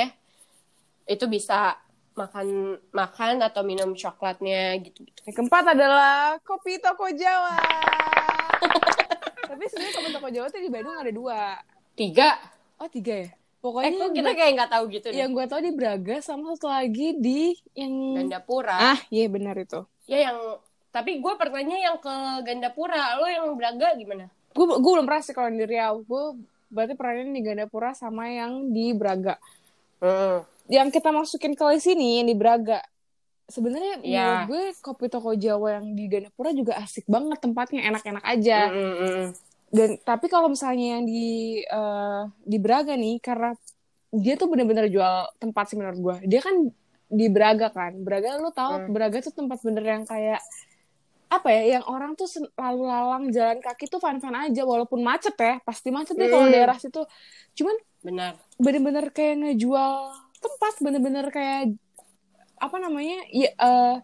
itu 1.11 1.25
bisa 1.27 1.75
makan 2.15 2.79
makan 2.95 3.43
atau 3.43 3.63
minum 3.67 3.95
coklatnya 3.95 4.79
gitu 4.83 5.07
gitu 5.07 5.21
Yang 5.27 5.35
keempat 5.43 5.65
adalah 5.75 6.39
kopi 6.47 6.79
toko 6.79 7.11
Jawa. 7.11 7.59
Tapi 9.51 9.65
sebenarnya 9.67 9.95
kopi 9.99 10.09
toko 10.15 10.29
Jawa 10.31 10.47
tuh 10.51 10.61
di 10.63 10.71
Bandung 10.71 10.95
ada 10.95 11.13
dua. 11.13 11.59
tiga. 11.99 12.39
Oh 12.81 12.89
tiga 12.89 13.27
ya? 13.27 13.29
Eh 13.29 13.33
pokoknya 13.61 13.93
kok 13.93 14.13
kita 14.17 14.31
kayak 14.33 14.53
nggak 14.57 14.71
tahu 14.73 14.85
gitu 14.89 15.07
deh. 15.13 15.19
yang 15.21 15.37
gue 15.37 15.45
tau 15.45 15.61
di 15.61 15.73
Braga 15.77 16.17
sama 16.25 16.57
satu 16.57 16.73
lagi 16.73 17.13
di 17.21 17.53
yang 17.77 17.93
Gandapura. 18.25 18.97
Ah 18.97 18.99
iya 19.13 19.29
benar 19.29 19.59
itu. 19.59 19.85
Ya 20.09 20.33
yang 20.33 20.39
tapi 20.89 21.21
gue 21.21 21.33
pertanyaan 21.37 21.83
yang 21.93 21.99
ke 22.01 22.15
Gandapura. 22.47 23.21
Lo 23.21 23.29
yang 23.29 23.53
Braga 23.59 23.93
gimana 24.01 24.33
gue 24.51 24.65
gue 24.67 24.93
belum 24.93 25.05
pernah 25.05 25.23
sih 25.23 25.33
kalau 25.33 25.49
di 25.49 25.63
Riau 25.63 26.03
gue 26.03 26.25
berarti 26.69 26.95
pernahnya 26.95 27.31
di 27.31 27.43
Gandapura 27.43 27.91
sama 27.93 28.27
yang 28.27 28.71
di 28.71 28.91
Braga 28.93 29.39
Hmm. 30.01 30.41
yang 30.65 30.89
kita 30.89 31.13
masukin 31.13 31.53
ke 31.53 31.65
sini 31.77 32.19
yang 32.19 32.27
di 32.27 32.33
Braga 32.33 32.81
sebenarnya 33.45 34.01
Iya. 34.01 34.25
menurut 34.25 34.49
gue 34.49 34.63
kopi 34.81 35.07
toko 35.07 35.35
Jawa 35.35 35.77
yang 35.77 35.93
di 35.93 36.07
Gandapura 36.07 36.51
juga 36.51 36.79
asik 36.79 37.05
banget 37.05 37.37
tempatnya 37.37 37.85
enak-enak 37.87 38.25
aja 38.25 38.59
Mm, 38.71 38.81
mm, 38.81 38.97
mm. 38.97 39.27
dan 39.69 39.91
tapi 40.01 40.27
kalau 40.27 40.49
misalnya 40.49 40.97
yang 40.97 41.05
di 41.05 41.27
eh, 41.61 42.23
di 42.41 42.57
Braga 42.57 42.97
nih 42.97 43.21
karena 43.21 43.53
dia 44.11 44.35
tuh 44.35 44.49
bener-bener 44.49 44.89
jual 44.89 45.29
tempat 45.37 45.69
sih 45.69 45.77
menurut 45.77 46.01
gue 46.01 46.17
dia 46.25 46.41
kan 46.41 46.57
di 47.07 47.27
Braga 47.29 47.69
kan 47.69 47.93
Braga 48.01 48.39
lu 48.39 48.49
tahu 48.51 48.73
Hmm. 48.81 48.91
Braga 48.91 49.21
tuh 49.21 49.35
tempat 49.37 49.61
bener 49.61 49.85
yang 49.85 50.03
kayak 50.03 50.41
apa 51.31 51.47
ya 51.49 51.79
yang 51.79 51.85
orang 51.87 52.13
tuh 52.13 52.27
sen- 52.27 52.51
lalu 52.53 52.83
lalang 52.85 53.31
jalan 53.31 53.63
kaki 53.63 53.87
tuh 53.87 53.97
fan-fan 53.97 54.35
aja 54.35 54.63
walaupun 54.63 54.99
macet 54.99 55.39
ya 55.39 55.63
pasti 55.63 55.89
macet 55.89 56.19
deh 56.19 56.27
kalau 56.27 56.51
Hmm. 56.51 56.53
daerah 56.53 56.75
situ. 56.75 57.07
Cuman 57.55 57.77
benar. 58.03 58.35
bener-bener 58.57 59.07
kayak 59.09 59.39
ngejual 59.39 59.93
tempat 60.37 60.75
bener-bener 60.83 61.27
kayak 61.29 61.79
apa 62.57 62.77
namanya 62.77 63.23
ya 63.31 63.47
eh, 63.49 63.97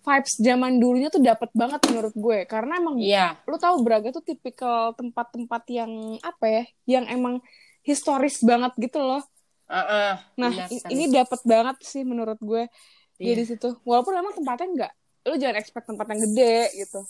vibes 0.00 0.34
zaman 0.38 0.76
dulunya 0.76 1.08
tuh 1.08 1.20
dapat 1.20 1.48
banget 1.52 1.80
menurut 1.88 2.14
gue. 2.14 2.38
Karena 2.44 2.76
emang 2.76 3.00
iya. 3.00 3.40
lu 3.44 3.56
tahu 3.56 3.80
Braga 3.80 4.12
tuh 4.12 4.22
tipikal 4.22 4.92
tempat-tempat 4.92 5.62
yang 5.66 5.90
apa 6.20 6.44
ya 6.44 6.62
yang 6.86 7.04
emang 7.06 7.40
historis 7.80 8.36
banget 8.40 8.76
gitu 8.76 9.00
loh. 9.00 9.24
Nah 9.66 10.20
benar 10.36 10.68
i- 10.68 10.76
sekali. 10.76 10.92
ini 10.92 11.04
dapat 11.08 11.40
banget 11.42 11.76
sih 11.80 12.04
menurut 12.04 12.36
gue. 12.36 12.68
Dia 13.16 13.32
Iya. 13.32 13.36
di 13.36 13.44
situ. 13.46 13.68
Walaupun 13.82 14.12
emang 14.12 14.32
tempatnya 14.34 14.68
enggak 14.68 14.92
lu 15.22 15.34
jangan 15.36 15.56
expect 15.56 15.86
tempat 15.86 16.06
yang 16.08 16.20
gede 16.24 16.56
gitu 16.76 17.00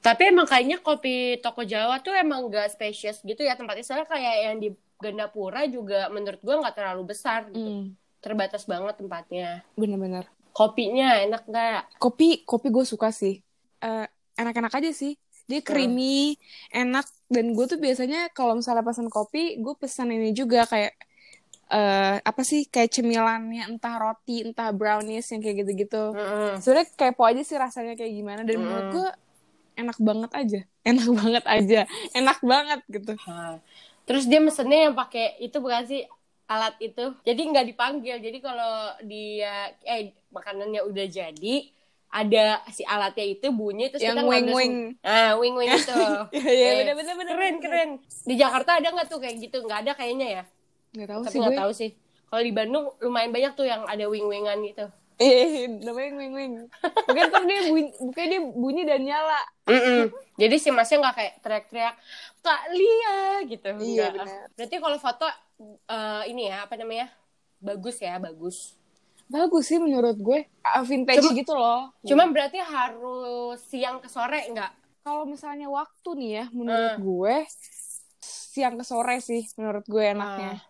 Tapi 0.00 0.22
emang 0.30 0.46
kayaknya 0.46 0.78
kopi 0.78 1.42
toko 1.42 1.66
Jawa 1.66 1.98
tuh 1.98 2.14
emang 2.14 2.46
gak 2.46 2.70
spacious 2.70 3.18
gitu 3.26 3.42
ya 3.42 3.58
tempatnya. 3.58 3.82
Soalnya 3.82 4.06
kayak 4.06 4.36
yang 4.46 4.56
di 4.62 4.68
Gandapura 4.96 5.66
juga 5.66 6.06
menurut 6.08 6.38
gua 6.40 6.62
nggak 6.62 6.76
terlalu 6.78 7.02
besar 7.10 7.50
gitu. 7.50 7.58
Hmm, 7.58 7.86
Terbatas 8.22 8.64
banget 8.64 8.94
tempatnya. 8.96 9.66
bener-bener 9.74 10.24
Kopinya 10.54 11.20
enak 11.20 11.42
nggak? 11.44 11.80
kopi 11.98 12.46
kopi 12.46 12.68
gue 12.70 12.84
suka 12.86 13.12
sih 13.12 13.42
Eh, 13.76 14.06
enak-enak 14.34 14.72
aja 14.72 14.90
sih 14.94 15.18
dia 15.46 15.60
creamy 15.60 16.34
enak 16.72 17.06
dan 17.28 17.54
gue 17.54 17.64
tuh 17.68 17.78
biasanya 17.78 18.32
kalau 18.32 18.56
misalnya 18.56 18.82
pesan 18.82 19.06
kopi 19.06 19.60
gue 19.60 19.74
pesan 19.76 20.10
ini 20.10 20.32
juga 20.32 20.64
kayak 20.66 20.96
eh 21.66 22.16
apa 22.22 22.42
sih 22.46 22.70
kayak 22.70 22.94
cemilannya 22.94 23.66
entah 23.66 23.98
roti 23.98 24.46
entah 24.46 24.70
brownies 24.70 25.26
yang 25.34 25.42
kayak 25.42 25.66
gitu-gitu 25.66 26.14
Mm-mm. 26.14 26.62
sebenarnya 26.62 26.88
kepo 26.94 27.22
aja 27.26 27.42
sih 27.42 27.58
rasanya 27.58 27.98
kayak 27.98 28.12
gimana 28.14 28.40
dan 28.46 28.54
menurut 28.62 28.86
Mm. 28.86 28.94
gue 28.94 29.08
enak 29.76 29.98
banget 30.00 30.30
aja 30.32 30.60
enak 30.86 31.08
banget 31.10 31.44
aja 31.50 31.80
enak 32.14 32.38
banget 32.40 32.80
gitu 32.88 33.12
Terus 34.06 34.24
dia 34.30 34.38
mesennya 34.38 34.86
yang 34.86 34.94
pakai 34.94 35.34
itu 35.42 35.58
bukan 35.58 35.82
sih 35.82 36.06
alat 36.46 36.78
itu. 36.78 37.10
Jadi 37.26 37.40
nggak 37.42 37.66
dipanggil. 37.74 38.16
Jadi 38.22 38.38
kalau 38.38 38.94
dia 39.02 39.74
eh 39.82 40.14
makanannya 40.30 40.86
udah 40.86 41.06
jadi 41.10 41.54
ada 42.06 42.62
si 42.70 42.86
alatnya 42.86 43.26
itu 43.34 43.50
bunyi 43.50 43.90
terus 43.90 44.06
yang 44.06 44.14
kita 44.14 44.30
wing 44.30 44.48
wing 44.54 44.74
Ah, 45.02 45.34
wing 45.34 45.58
wing 45.58 45.74
itu. 45.74 45.90
Iya, 46.32 46.70
Eh, 46.70 46.74
bener, 46.86 46.94
bener, 46.94 47.14
bener, 47.18 47.34
Keren 47.34 47.56
keren. 47.58 47.90
Di 48.22 48.34
Jakarta 48.38 48.78
ada 48.78 48.88
nggak 48.94 49.08
tuh 49.10 49.18
kayak 49.18 49.36
gitu? 49.42 49.58
Nggak 49.66 49.78
ada 49.84 49.92
kayaknya 49.98 50.28
ya. 50.40 50.42
Nggak 50.96 51.10
tahu 51.10 51.22
Tapi 51.22 51.30
sih 51.30 51.38
nggak 51.38 51.58
tahu 51.58 51.72
sih. 51.72 51.90
Kalau 52.26 52.42
di 52.42 52.50
Bandung 52.50 52.84
lumayan 52.98 53.30
banyak 53.30 53.52
tuh 53.52 53.64
yang 53.64 53.84
ada 53.84 54.04
wing-wingan 54.04 54.58
gitu. 54.64 54.86
eh 55.16 55.64
namanya 55.80 56.12
wing 56.14 56.28
wing 56.30 56.52
mungkin 57.02 57.22
ntar 57.26 57.40
dia 57.42 57.64
bunyi 57.64 57.88
mungkin 57.98 58.24
dia 58.26 58.40
bunyi 58.42 58.82
dan 58.84 59.00
nyala 59.00 59.40
Mm-mm. 59.64 60.12
Jadi 60.34 60.56
si 60.56 60.68
masnya 60.68 61.00
nggak 61.00 61.14
kayak 61.14 61.34
teriak-teriak 61.40 61.94
Kak 62.38 62.62
Lia 62.70 63.16
gitu. 63.46 63.68
Iya, 63.78 64.12
benar. 64.12 64.52
Berarti 64.52 64.76
kalau 64.76 64.98
foto 64.98 65.24
eh, 65.86 66.22
ini 66.26 66.48
ya 66.48 66.64
apa 66.64 66.76
namanya 66.76 67.08
bagus 67.58 67.96
ya 67.98 68.16
bagus. 68.18 68.76
bagus 69.26 69.66
sih 69.66 69.80
menurut 69.80 70.14
gue 70.16 70.44
Ah, 70.62 70.82
vintage 70.82 71.18
Cuma- 71.18 71.32
gitu 71.34 71.52
loh 71.52 71.90
Cuman 72.02 72.30
berarti 72.30 72.60
harus 72.60 73.58
siang 73.64 73.98
ke 73.98 74.06
sore 74.06 74.44
nggak? 74.46 75.00
kalau 75.00 75.24
misalnya 75.24 75.66
waktu 75.66 76.10
nih 76.14 76.30
ya 76.32 76.44
menurut 76.50 76.92
Eh. 76.92 76.96
gue 77.00 77.36
siang 78.20 78.74
ke 78.74 78.82
sore 78.82 79.16
sih 79.18 79.48
menurut 79.56 79.82
gue 79.82 80.04
enaknya 80.04 80.60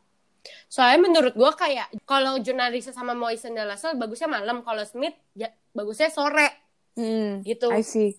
Soalnya 0.67 1.01
menurut 1.03 1.35
gua 1.35 1.53
kayak 1.55 1.91
kalau 2.09 2.39
jurnalis 2.43 2.89
sama 2.91 3.13
Moisen 3.13 3.55
Dalasel 3.55 3.99
bagusnya 3.99 4.29
malam, 4.29 4.63
kalau 4.67 4.83
Smith 4.85 5.15
ya 5.37 5.53
bagusnya 5.77 6.11
sore 6.11 6.49
hmm, 6.97 7.45
gitu. 7.45 7.71
I 7.71 7.85
see 7.85 8.17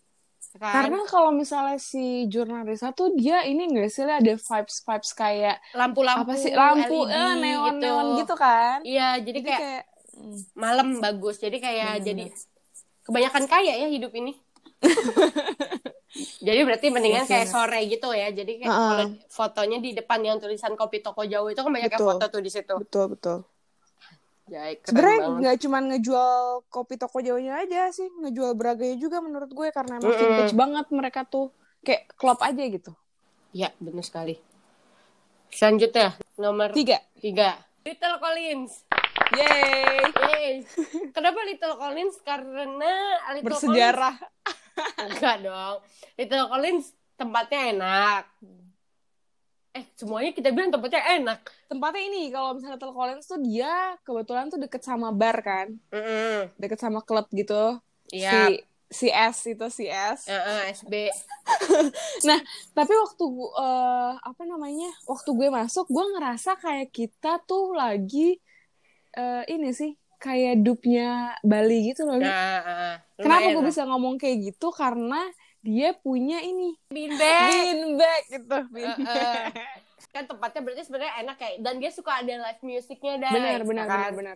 Kan? 0.57 0.89
karena 0.89 1.05
kalau 1.05 1.29
misalnya 1.29 1.77
si 1.77 2.25
jurnalisa 2.33 2.89
tuh 2.89 3.13
dia 3.13 3.45
ini 3.45 3.69
nggak 3.69 3.93
sih 3.93 4.01
ada 4.01 4.33
vibes 4.41 4.81
vibes 4.81 5.11
kayak 5.13 5.61
lampu-lampu 5.77 6.25
apa 6.25 6.33
sih 6.33 6.49
lampu 6.49 7.05
LED 7.05 7.13
eh, 7.13 7.33
neon 7.37 7.75
neon 7.77 8.07
gitu 8.17 8.33
kan 8.33 8.81
Iya, 8.81 9.21
jadi, 9.21 9.37
jadi 9.37 9.39
kayak, 9.45 9.59
kayak 9.61 9.83
hmm, 10.17 10.39
malam 10.57 10.87
bagus. 10.97 11.35
Jadi 11.37 11.57
kayak 11.61 12.01
Bener-bener. 12.01 12.33
jadi 12.33 13.05
kebanyakan 13.05 13.43
kaya 13.45 13.73
ya 13.85 13.87
hidup 13.87 14.11
ini. 14.17 14.33
jadi 16.41 16.59
berarti 16.65 16.87
mendingan 16.89 17.25
kayak 17.29 17.47
bener. 17.47 17.55
sore 17.55 17.79
gitu 17.85 18.09
ya. 18.13 18.27
Jadi 18.33 18.51
kayak 18.63 18.69
Uh-uh. 18.71 18.89
kalau 18.89 19.05
fotonya 19.29 19.77
di 19.81 19.91
depan 19.93 20.19
yang 20.25 20.37
tulisan 20.41 20.73
kopi 20.73 21.01
toko 21.05 21.23
Jawa 21.23 21.53
itu 21.53 21.61
kan 21.61 21.71
banyak 21.71 21.91
yang 21.93 22.01
Betul. 22.01 22.11
foto 22.17 22.25
tuh 22.29 22.41
di 22.41 22.51
situ. 22.51 22.73
betul 22.77 23.05
betul 23.13 23.37
keren 24.47 24.79
sebenarnya 24.79 25.19
nggak 25.43 25.55
cuman 25.67 25.83
ngejual 25.91 26.35
kopi 26.71 26.95
toko 26.95 27.19
jauhnya 27.19 27.67
aja 27.67 27.91
sih 27.91 28.07
ngejual 28.07 28.55
beraganya 28.55 28.95
juga 28.95 29.19
menurut 29.19 29.51
gue 29.51 29.67
karena 29.75 29.99
emang 29.99 30.07
Mm-mm. 30.07 30.23
vintage 30.23 30.55
banget 30.55 30.85
mereka 30.87 31.27
tuh 31.27 31.51
kayak 31.83 32.07
klub 32.15 32.39
aja 32.39 32.63
gitu 32.63 32.95
Ya, 33.55 33.71
benar 33.79 34.03
sekali. 34.03 34.37
Selanjutnya, 35.49 36.19
nomor 36.35 36.75
tiga 36.75 36.99
tiga. 37.17 37.57
Little 37.87 38.19
Collins. 38.19 38.83
Yay! 39.33 40.03
Yeay. 40.03 40.53
Kenapa 41.15 41.39
Little 41.47 41.79
Collins? 41.79 42.19
Karena 42.21 42.91
Little 43.33 43.47
bersejarah 43.47 44.15
Collins... 44.19 44.66
Enggak 44.99 45.35
dong. 45.41 45.77
Little 46.15 46.47
Collins 46.47 46.85
tempatnya 47.13 47.61
enak. 47.71 48.23
Eh, 49.71 49.85
semuanya 49.93 50.31
kita 50.31 50.49
bilang 50.49 50.69
tempatnya 50.69 51.03
enak. 51.15 51.39
tempatnya 51.67 52.01
ini 52.03 52.21
kalau 52.27 52.53
misalnya 52.53 52.75
Little 52.75 52.91
Collins 52.91 53.25
tuh 53.25 53.37
dia 53.37 53.69
kebetulan 54.01 54.47
tuh 54.47 54.57
deket 54.57 54.81
sama 54.81 55.11
bar 55.11 55.37
kan 55.39 55.67
Mm-mm. 55.91 56.49
deket 56.55 56.79
sama 56.79 56.99
klub 56.99 57.27
gitu 57.29 57.77
Iya. 58.07 58.47
si 58.47 58.63
si 58.87 59.07
S 59.11 59.37
itu 59.45 59.67
si 59.67 59.85
S 59.85 60.25
Heeh, 60.25 60.71
SB. 60.71 60.93
nah 62.27 62.39
tapi 62.71 62.93
waktu 62.95 63.25
eh, 63.53 64.13
apa 64.17 64.43
namanya 64.43 64.87
waktu 65.03 65.29
gue 65.29 65.49
masuk 65.51 65.85
gue 65.85 66.05
ngerasa 66.09 66.55
kayak 66.55 66.89
kita 66.89 67.43
tuh 67.43 67.75
lagi 67.75 68.39
eh, 69.11 69.43
ini 69.47 69.69
sih 69.69 69.91
kayak 70.17 70.65
dupnya 70.65 71.37
Bali 71.45 71.93
gitu 71.93 72.05
loh 72.05 72.17
Nah, 72.17 72.59
uh, 72.61 72.95
kenapa 73.17 73.47
gue 73.53 73.63
bisa 73.65 73.85
ngomong 73.85 74.17
kayak 74.17 74.53
gitu? 74.53 74.73
Karena 74.73 75.21
dia 75.61 75.93
punya 75.97 76.41
ini. 76.41 76.77
Beanbag. 76.89 77.49
beanbag 77.51 78.23
gitu. 78.29 78.57
Heeh. 78.77 79.43
kan 80.13 80.23
tempatnya 80.25 80.61
berarti 80.65 80.81
sebenarnya 80.87 81.13
enak 81.25 81.35
kayak 81.37 81.55
dan 81.61 81.75
dia 81.77 81.91
suka 81.93 82.23
ada 82.23 82.33
live 82.41 82.61
musicnya 82.65 83.21
dan 83.21 83.33
benar 83.33 83.61
benar 83.65 83.85
benar 83.85 84.11
benar. 84.13 84.35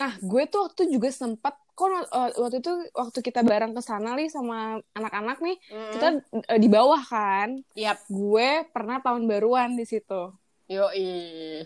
Nah 0.00 0.12
gue 0.18 0.42
tuh 0.50 0.60
waktu 0.66 0.82
juga 0.90 1.14
sempat 1.14 1.54
kok 1.72 1.88
uh, 1.88 2.30
waktu 2.42 2.58
itu 2.58 2.72
waktu 2.96 3.18
kita 3.22 3.40
bareng 3.46 3.72
ke 3.76 3.82
sana 3.84 4.18
nih 4.18 4.28
sama 4.28 4.82
anak-anak 4.92 5.38
nih 5.40 5.56
kita 5.94 6.08
uh, 6.26 6.58
di 6.58 6.68
bawah 6.70 7.02
kan? 7.06 7.60
Yap. 7.78 8.02
gue 8.08 8.66
pernah 8.74 8.98
tahun 8.98 9.30
baruan 9.30 9.78
di 9.78 9.86
situ. 9.86 10.32
Yoi. 10.72 11.12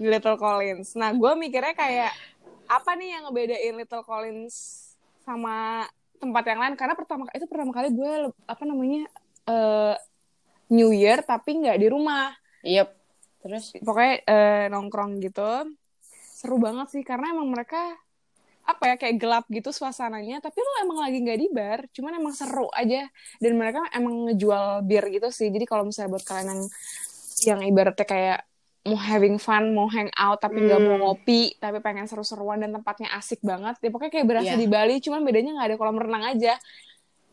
di 0.02 0.06
Little 0.06 0.36
Collins. 0.36 0.98
Nah 0.98 1.14
gue 1.14 1.32
mikirnya 1.38 1.72
kayak 1.78 2.12
apa 2.66 2.90
nih 2.98 3.18
yang 3.18 3.22
ngebedain 3.30 3.74
Little 3.74 4.04
Collins 4.04 4.54
sama 5.22 5.86
tempat 6.18 6.44
yang 6.46 6.60
lain? 6.62 6.74
Karena 6.74 6.94
pertama 6.94 7.26
itu 7.32 7.46
pertama 7.46 7.72
kali 7.74 7.88
gue 7.94 8.30
apa 8.46 8.62
namanya 8.66 9.06
uh, 9.46 9.94
New 10.70 10.90
Year 10.90 11.22
tapi 11.22 11.62
nggak 11.62 11.78
di 11.78 11.88
rumah. 11.90 12.34
Yep. 12.66 12.88
Terus? 13.46 13.64
Pokoknya 13.78 14.14
eh, 14.26 14.64
nongkrong 14.66 15.22
gitu. 15.22 15.70
Seru 16.10 16.58
banget 16.58 16.90
sih 16.90 17.02
karena 17.06 17.30
emang 17.30 17.46
mereka 17.54 17.94
apa 18.66 18.82
ya 18.90 18.94
kayak 18.98 19.16
gelap 19.22 19.44
gitu 19.46 19.70
suasananya. 19.70 20.42
Tapi 20.42 20.58
lo 20.58 20.72
emang 20.82 20.98
lagi 21.06 21.22
nggak 21.22 21.38
di 21.38 21.48
bar 21.54 21.80
cuman 21.94 22.18
emang 22.18 22.34
seru 22.34 22.66
aja. 22.74 23.06
Dan 23.38 23.54
mereka 23.54 23.86
emang 23.94 24.30
ngejual 24.30 24.82
bir 24.82 25.06
gitu 25.14 25.30
sih. 25.30 25.54
Jadi 25.54 25.62
kalau 25.62 25.86
misalnya 25.86 26.10
buat 26.18 26.26
kalian 26.26 26.48
yang 26.50 26.62
yang 27.46 27.60
ibaratnya 27.62 28.06
kayak 28.08 28.40
mau 28.86 28.96
having 28.96 29.36
fun 29.36 29.70
mau 29.70 29.86
hang 29.86 30.08
out 30.14 30.38
tapi 30.38 30.62
nggak 30.62 30.78
mau 30.78 30.94
Hmm. 30.94 31.02
ngopi 31.02 31.58
tapi 31.58 31.78
pengen 31.78 32.06
seru-seruan 32.06 32.58
dan 32.58 32.70
tempatnya 32.70 33.10
asik 33.12 33.42
banget 33.42 33.76
ya 33.78 33.90
pokoknya 33.90 34.12
kayak 34.12 34.26
berasa 34.26 34.54
Iya. 34.54 34.58
di 34.58 34.66
Bali 34.66 34.96
cuman 34.98 35.20
bedanya 35.20 35.50
nggak 35.52 35.68
ada 35.68 35.76
kolam 35.76 35.98
renang 35.98 36.24
aja 36.24 36.54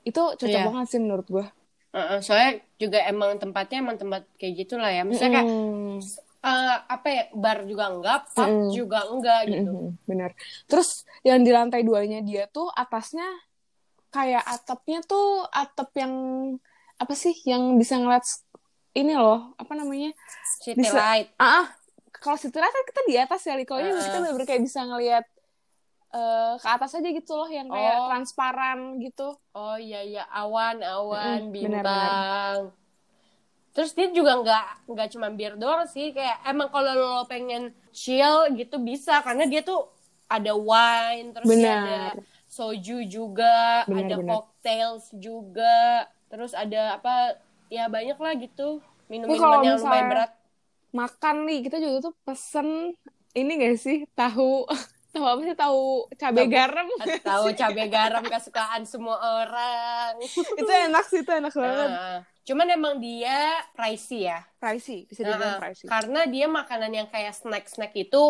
itu 0.04 0.22
cocok 0.34 0.50
Iya. 0.50 0.68
banget 0.68 0.86
sih 0.90 1.00
menurut 1.00 1.28
gue 1.28 1.46
Uh-uh, 1.94 2.20
soalnya 2.20 2.58
juga 2.76 3.06
emang 3.06 3.38
tempatnya 3.38 3.78
emang 3.80 4.02
tempat 4.02 4.26
kayak 4.34 4.66
gitulah 4.66 4.90
ya. 4.90 5.06
Misalnya 5.06 5.46
kayak 5.46 6.02
eh, 6.42 6.76
apa 6.90 7.08
ya 7.08 7.24
bar 7.32 7.62
juga 7.64 7.86
enggak, 7.88 8.34
pub 8.34 8.50
Mm-mm. 8.50 8.74
juga 8.74 9.00
enggak 9.06 9.42
gitu. 9.46 9.70
Mm-mm, 9.70 10.02
benar. 10.10 10.34
Terus 10.66 11.06
yang 11.22 11.46
di 11.46 11.54
lantai 11.54 11.86
duanya 11.86 12.26
dia 12.26 12.50
tuh 12.50 12.66
atasnya 12.68 13.30
kayak 14.10 14.42
atapnya 14.42 15.06
tuh 15.06 15.46
atap 15.48 15.94
yang 15.94 16.14
apa 16.98 17.14
sih 17.14 17.38
yang 17.46 17.78
bisa 17.78 18.02
ngeliat 18.02 18.26
ini 18.94 19.14
loh 19.14 19.54
apa 19.56 19.74
namanya 19.74 20.14
City 20.60 20.80
Bisa- 20.80 20.94
light. 20.94 21.28
ah 21.36 21.62
ah, 21.62 21.66
kalau 22.14 22.38
situ 22.38 22.54
kan 22.54 22.70
kita 22.86 23.02
di 23.04 23.16
atas 23.16 23.42
ya 23.42 23.58
kalau 23.64 23.80
ini 23.80 23.92
Heeh. 23.92 24.04
kita 24.04 24.18
bener 24.20 24.44
kayak 24.44 24.62
bisa 24.62 24.80
ngeliat 24.82 25.26
eh, 26.12 26.54
ke 26.56 26.68
atas 26.68 26.94
aja 26.94 27.10
gitu 27.10 27.34
loh 27.34 27.50
yang 27.50 27.68
kayak 27.68 27.96
Oh. 27.96 28.08
transparan 28.08 28.80
gitu 29.00 29.34
Oh 29.52 29.76
iya 29.76 30.02
iya 30.02 30.24
awan 30.28 30.78
awan 30.80 31.42
Mm-mm, 31.44 31.52
bintang. 31.52 31.74
benar, 31.82 32.58
Terus 33.74 33.90
dia 33.92 34.06
juga 34.08 34.38
nggak 34.38 34.66
nggak 34.86 35.08
cuma 35.10 35.28
bir 35.30 35.58
doang 35.58 35.84
sih 35.84 36.14
kayak 36.14 36.46
emang 36.46 36.70
kalau 36.70 36.94
lo 36.94 37.14
pengen 37.26 37.74
chill 37.90 38.46
gitu 38.54 38.78
bisa 38.78 39.18
karena 39.20 39.50
dia 39.50 39.66
tuh 39.66 39.90
ada 40.30 40.54
wine 40.54 41.34
terus 41.34 41.50
ada 41.52 42.14
soju 42.46 43.02
juga 43.04 43.82
Benar, 43.86 44.06
ada 44.06 44.16
benar. 44.16 44.30
cocktails 44.30 45.10
juga 45.18 46.06
terus 46.30 46.54
ada 46.54 47.02
apa 47.02 47.42
ya 47.74 47.84
banyak 47.90 48.18
lah 48.24 48.34
gitu. 48.38 48.68
Ini 49.26 49.36
minum-minuman 49.36 49.40
kalau 49.42 49.58
yang 49.66 49.78
lumayan 49.82 50.08
berat. 50.10 50.32
makan 50.94 51.36
nih 51.48 51.60
kita 51.66 51.78
juga 51.82 51.98
tuh 52.08 52.14
pesen 52.22 52.70
ini 53.34 53.52
gak 53.58 53.78
sih? 53.82 53.98
Tahu. 54.14 54.52
Tahu 55.14 55.26
apa 55.30 55.42
sih? 55.46 55.54
Tahu 55.54 55.82
cabai 56.18 56.46
Tahu. 56.46 56.54
garam. 56.58 56.88
Tahu 57.22 57.46
cabai 57.60 57.88
garam 57.88 58.24
kesukaan 58.26 58.84
semua 58.86 59.18
orang. 59.42 60.18
Itu 60.62 60.72
enak 60.72 61.06
sih 61.06 61.22
itu 61.22 61.30
enak 61.30 61.54
banget. 61.54 61.90
Nah, 61.90 62.18
cuman 62.42 62.68
emang 62.74 62.94
dia 62.98 63.38
pricey 63.78 64.26
ya. 64.26 64.42
Pricey 64.58 65.06
bisa 65.06 65.22
dibilang 65.22 65.54
Nah, 65.54 65.62
pricey. 65.62 65.86
Karena 65.86 66.26
dia 66.26 66.46
makanan 66.50 66.92
yang 66.92 67.08
kayak 67.14 67.34
snack-snack 67.38 67.94
itu 67.94 68.22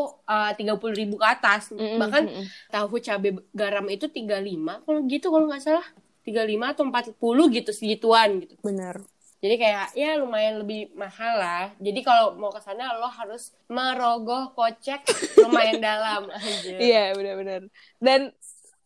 tiga 0.59 0.75
puluh 0.75 0.91
ribu 0.91 1.15
ke 1.15 1.27
atas. 1.27 1.71
Mm-mm, 1.71 1.99
bahkan 1.99 2.27
mm-mm. 2.27 2.45
tahu 2.67 2.99
cabai 2.99 3.31
garam 3.55 3.87
itu 3.87 4.11
35 4.11 4.83
kalau 4.83 4.99
gitu 5.07 5.27
kalau 5.31 5.45
nggak 5.47 5.63
salah. 5.63 5.87
35 6.23 6.71
atau 6.71 6.83
40 6.87 7.55
gitu 7.55 7.71
segituan 7.75 8.39
gitu. 8.43 8.55
Benar 8.59 9.03
jadi 9.43 9.59
kayak 9.59 9.87
ya 9.91 10.15
lumayan 10.15 10.63
lebih 10.63 10.95
mahal 10.95 11.35
lah. 11.35 11.67
Jadi 11.75 11.99
kalau 11.99 12.39
mau 12.39 12.47
ke 12.47 12.63
sana 12.63 12.95
lo 12.95 13.11
harus 13.11 13.51
merogoh 13.67 14.55
kocek 14.55 15.03
lumayan 15.43 15.83
dalam. 15.83 16.31
Aja 16.31 16.79
iya 16.79 17.11
benar-benar. 17.11 17.67
Dan 17.99 18.31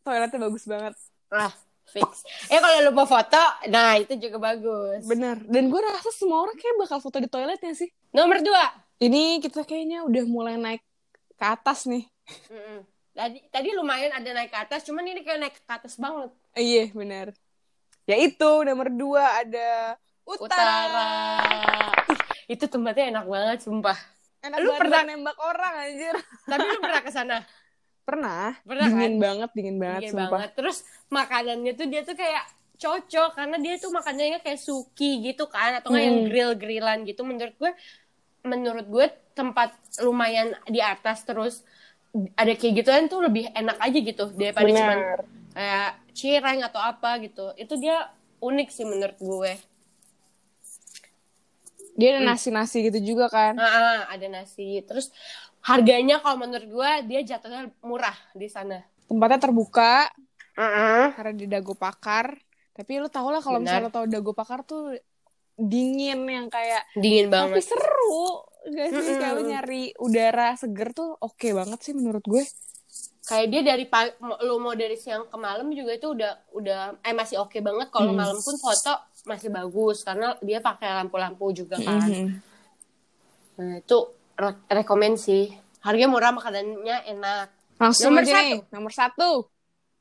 toiletnya 0.01 0.41
bagus 0.41 0.65
banget. 0.65 0.97
Ah 1.29 1.53
fix. 1.93 2.25
Eh 2.49 2.57
kalau 2.57 2.89
lo 2.89 2.91
mau 2.97 3.05
foto 3.05 3.37
nah 3.69 4.01
itu 4.01 4.17
juga 4.17 4.41
bagus. 4.41 5.05
Benar. 5.05 5.45
Dan 5.45 5.69
gue 5.69 5.77
rasa 5.77 6.09
semua 6.09 6.49
orang 6.49 6.57
kayak 6.57 6.73
bakal 6.81 7.05
foto 7.05 7.21
di 7.21 7.29
toiletnya 7.29 7.77
sih. 7.77 7.93
Nomor 8.09 8.41
dua. 8.41 8.65
Ini 8.97 9.37
kita 9.45 9.61
kayaknya 9.61 10.09
udah 10.09 10.25
mulai 10.25 10.57
naik 10.57 10.81
ke 11.37 11.45
atas 11.45 11.85
nih. 11.85 12.09
Mm-mm. 12.49 12.81
tadi 13.13 13.39
tadi 13.53 13.71
lumayan 13.77 14.13
ada 14.13 14.29
naik 14.35 14.51
ke 14.51 14.57
atas 14.57 14.83
cuman 14.83 15.05
ini 15.05 15.21
kayak 15.21 15.37
naik 15.37 15.55
ke 15.61 15.69
atas 15.69 16.01
banget. 16.01 16.33
Iya 16.57 16.89
benar. 16.97 17.29
Ya 18.09 18.17
itu 18.17 18.51
nomor 18.65 18.89
dua 18.89 19.45
ada 19.45 20.01
utara, 20.27 20.43
utara 20.43 21.07
Ih, 22.05 22.19
itu 22.49 22.65
tempatnya 22.65 23.05
enak 23.11 23.25
banget 23.25 23.59
sumpah. 23.61 23.97
Enak 24.39 24.57
Lu 24.59 24.69
banget 24.69 24.81
pernah- 24.83 25.03
nembak 25.05 25.37
orang 25.37 25.73
anjir. 25.81 26.15
Tapi 26.43 26.65
lu 26.65 26.79
pernah 26.79 27.01
ke 27.01 27.11
sana? 27.11 27.37
Pernah. 28.03 28.45
Pernah, 28.61 28.87
dingin 28.87 29.13
kan? 29.13 29.19
banget 29.19 29.49
dingin 29.51 29.77
banget 29.77 30.01
Dingin 30.01 30.13
sumpah. 30.13 30.29
banget. 30.33 30.51
Terus 30.53 30.77
makanannya 31.07 31.71
tuh 31.73 31.85
dia 31.85 32.01
tuh 32.01 32.13
kayak 32.13 32.43
cocok 32.77 33.29
karena 33.33 33.57
dia 33.57 33.73
tuh 33.75 33.89
makanannya 33.89 34.39
kayak 34.39 34.57
suki 34.57 35.25
gitu 35.25 35.47
kan 35.47 35.75
atau 35.75 35.89
nggak 35.89 36.03
yang 36.03 36.17
Hmm. 36.17 36.27
grill 36.27 36.51
grillan 36.53 36.99
gitu. 37.03 37.21
Menurut 37.23 37.55
gue 37.55 37.71
menurut 38.43 38.85
gue 38.85 39.05
tempat 39.33 39.73
lumayan 39.99 40.51
di 40.65 40.79
atas 40.79 41.23
terus 41.23 41.67
ada 42.33 42.49
kayak 42.49 42.73
gituan 42.77 43.05
tuh 43.05 43.19
lebih 43.19 43.51
enak 43.51 43.75
aja 43.77 43.97
gitu 43.97 44.25
daripada 44.31 44.65
cuman 44.65 44.97
benar. 44.97 45.19
kayak 45.51 45.89
cireng 46.13 46.59
atau 46.61 46.79
apa 46.79 47.19
gitu. 47.19 47.51
Itu 47.55 47.75
dia 47.75 48.07
unik 48.39 48.69
sih 48.69 48.85
menurut 48.85 49.17
gue 49.17 49.51
dia 51.97 52.09
ada 52.15 52.21
nasi-nasi 52.29 52.77
gitu 52.87 52.99
juga 53.01 53.25
kan. 53.27 53.57
Ah, 53.57 53.65
ah, 53.65 53.99
ada 54.13 54.27
nasi. 54.29 54.85
Terus 54.85 55.09
harganya 55.65 56.21
kalau 56.21 56.37
menurut 56.39 56.69
gue 56.69 56.91
dia 57.09 57.19
jatuhnya 57.25 57.73
murah 57.81 58.15
di 58.37 58.47
sana. 58.47 58.85
Tempatnya 59.09 59.39
terbuka. 59.41 60.07
Ah, 60.57 61.13
karena 61.17 61.33
di 61.33 61.45
Dago 61.49 61.73
Pakar. 61.73 62.37
Tapi 62.77 63.01
lu 63.01 63.09
tau 63.09 63.33
lah 63.33 63.41
kalau 63.41 63.57
misalnya 63.57 63.89
tau 63.89 64.05
Dago 64.05 64.31
Pakar 64.37 64.61
tuh 64.61 64.93
dingin 65.57 66.21
yang 66.29 66.47
kayak 66.53 66.85
dingin 66.93 67.33
tapi 67.33 67.57
banget. 67.57 67.73
seru 67.73 68.45
gak 68.67 68.87
sih? 68.93 69.01
Mm-mm. 69.01 69.17
kayak 69.17 69.33
lu 69.33 69.43
nyari 69.49 69.83
udara 69.97 70.53
seger 70.53 70.93
tuh 70.93 71.17
oke 71.17 71.49
banget 71.49 71.79
sih 71.81 71.93
menurut 71.97 72.21
gue. 72.21 72.45
Kayak 73.27 73.47
dia 73.51 73.61
dari 73.75 73.85
pa- 73.89 74.15
mau- 74.23 74.39
lo 74.39 74.55
mau 74.61 74.71
dari 74.77 74.95
siang 74.95 75.27
ke 75.27 75.35
malam 75.35 75.67
juga 75.75 75.91
itu 75.97 76.07
udah 76.15 76.31
udah 76.55 76.79
eh 77.03 77.11
masih 77.17 77.41
oke 77.43 77.57
banget. 77.59 77.89
Kalau 77.91 78.13
Hmm. 78.13 78.21
malam 78.21 78.37
pun 78.39 78.55
foto 78.55 78.93
masih 79.27 79.51
bagus 79.51 80.01
karena 80.07 80.33
dia 80.39 80.63
pakai 80.63 80.89
lampu-lampu 81.03 81.51
juga 81.51 81.75
kan. 81.77 82.07
Mhm. 82.07 82.27
nah 83.57 83.81
itu 83.81 83.97
re- 84.37 84.63
rekomen 84.69 85.17
sih. 85.19 85.51
Harganya 85.83 86.09
murah 86.09 86.31
makanannya 86.31 87.09
enak. 87.09 87.47
Langsung 87.77 88.15
Nomor 88.15 88.25
aja 88.25 88.33
satu. 88.33 88.45
nih 88.47 88.59
nomor 88.73 88.93
satu. 88.93 89.29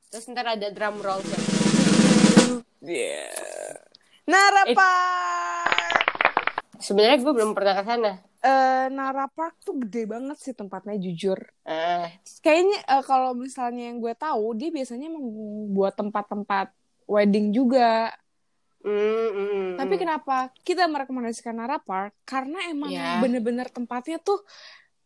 Terus 0.09 0.25
ntar 0.33 0.47
ada 0.57 0.69
drum 0.73 0.97
roll 1.03 1.21
yeah. 2.81 3.75
Nara 4.27 4.65
Park 4.73 6.07
sebenarnya 6.81 7.19
gue 7.23 7.33
belum 7.33 7.53
pernah 7.53 7.75
ke 7.79 7.85
sana. 7.87 8.13
Eh, 8.47 8.87
Nara 8.95 9.27
Park 9.27 9.59
tuh 9.65 9.75
gede 9.83 10.07
banget 10.07 10.39
sih 10.39 10.55
tempatnya 10.55 10.95
jujur. 11.01 11.39
Ah. 11.67 12.07
Kayaknya 12.43 12.79
eh, 12.87 13.03
kalau 13.03 13.35
misalnya 13.35 13.91
yang 13.91 13.99
gue 13.99 14.15
tahu 14.15 14.55
dia 14.55 14.71
biasanya 14.71 15.11
emang 15.11 15.27
buat 15.75 15.95
tempat-tempat 15.99 16.71
wedding 17.07 17.55
juga 17.55 18.11
mm, 18.87 19.29
mm, 19.35 19.67
Tapi 19.83 19.95
mm. 19.99 20.01
kenapa 20.01 20.37
kita 20.63 20.87
merekomendasikan 20.87 21.59
Nara 21.59 21.83
Park? 21.83 22.15
Karena 22.23 22.71
emang 22.71 22.95
Ya. 22.95 23.19
bener-bener 23.19 23.67
tempatnya 23.69 24.23
tuh 24.23 24.41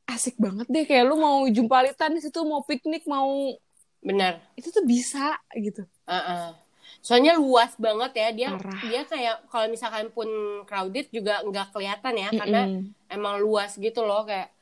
asik 0.05 0.37
banget 0.37 0.69
deh. 0.69 0.85
Kayak 0.85 1.09
lu 1.09 1.17
mau 1.17 1.43
jumpalitan 1.49 2.13
di 2.13 2.21
situ, 2.21 2.39
mau 2.45 2.61
piknik, 2.63 3.09
mau 3.09 3.57
benar 4.01 4.41
itu 4.57 4.73
tuh 4.73 4.85
bisa 4.85 5.37
gitu. 5.53 5.85
Ah. 6.09 6.57
Soalnya 7.05 7.37
luas 7.37 7.73
banget 7.81 8.13
ya 8.17 8.29
dia 8.33 8.49
Parah. 8.57 8.81
dia 8.85 9.03
kayak 9.05 9.37
kalau 9.49 9.67
misalkan 9.69 10.09
pun 10.13 10.29
crowded 10.69 11.09
juga 11.13 11.41
nggak 11.45 11.73
kelihatan 11.73 12.15
ya 12.17 12.29
karena 12.33 12.61
Mm-mm. 12.69 13.13
emang 13.13 13.41
luas 13.41 13.77
gitu 13.77 14.05
loh 14.05 14.25
kayak 14.25 14.53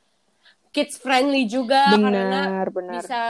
kids 0.69 1.01
friendly 1.01 1.49
juga 1.49 1.89
karena 1.97 2.45
benar, 2.45 2.67
benar. 2.69 3.01
bisa 3.01 3.21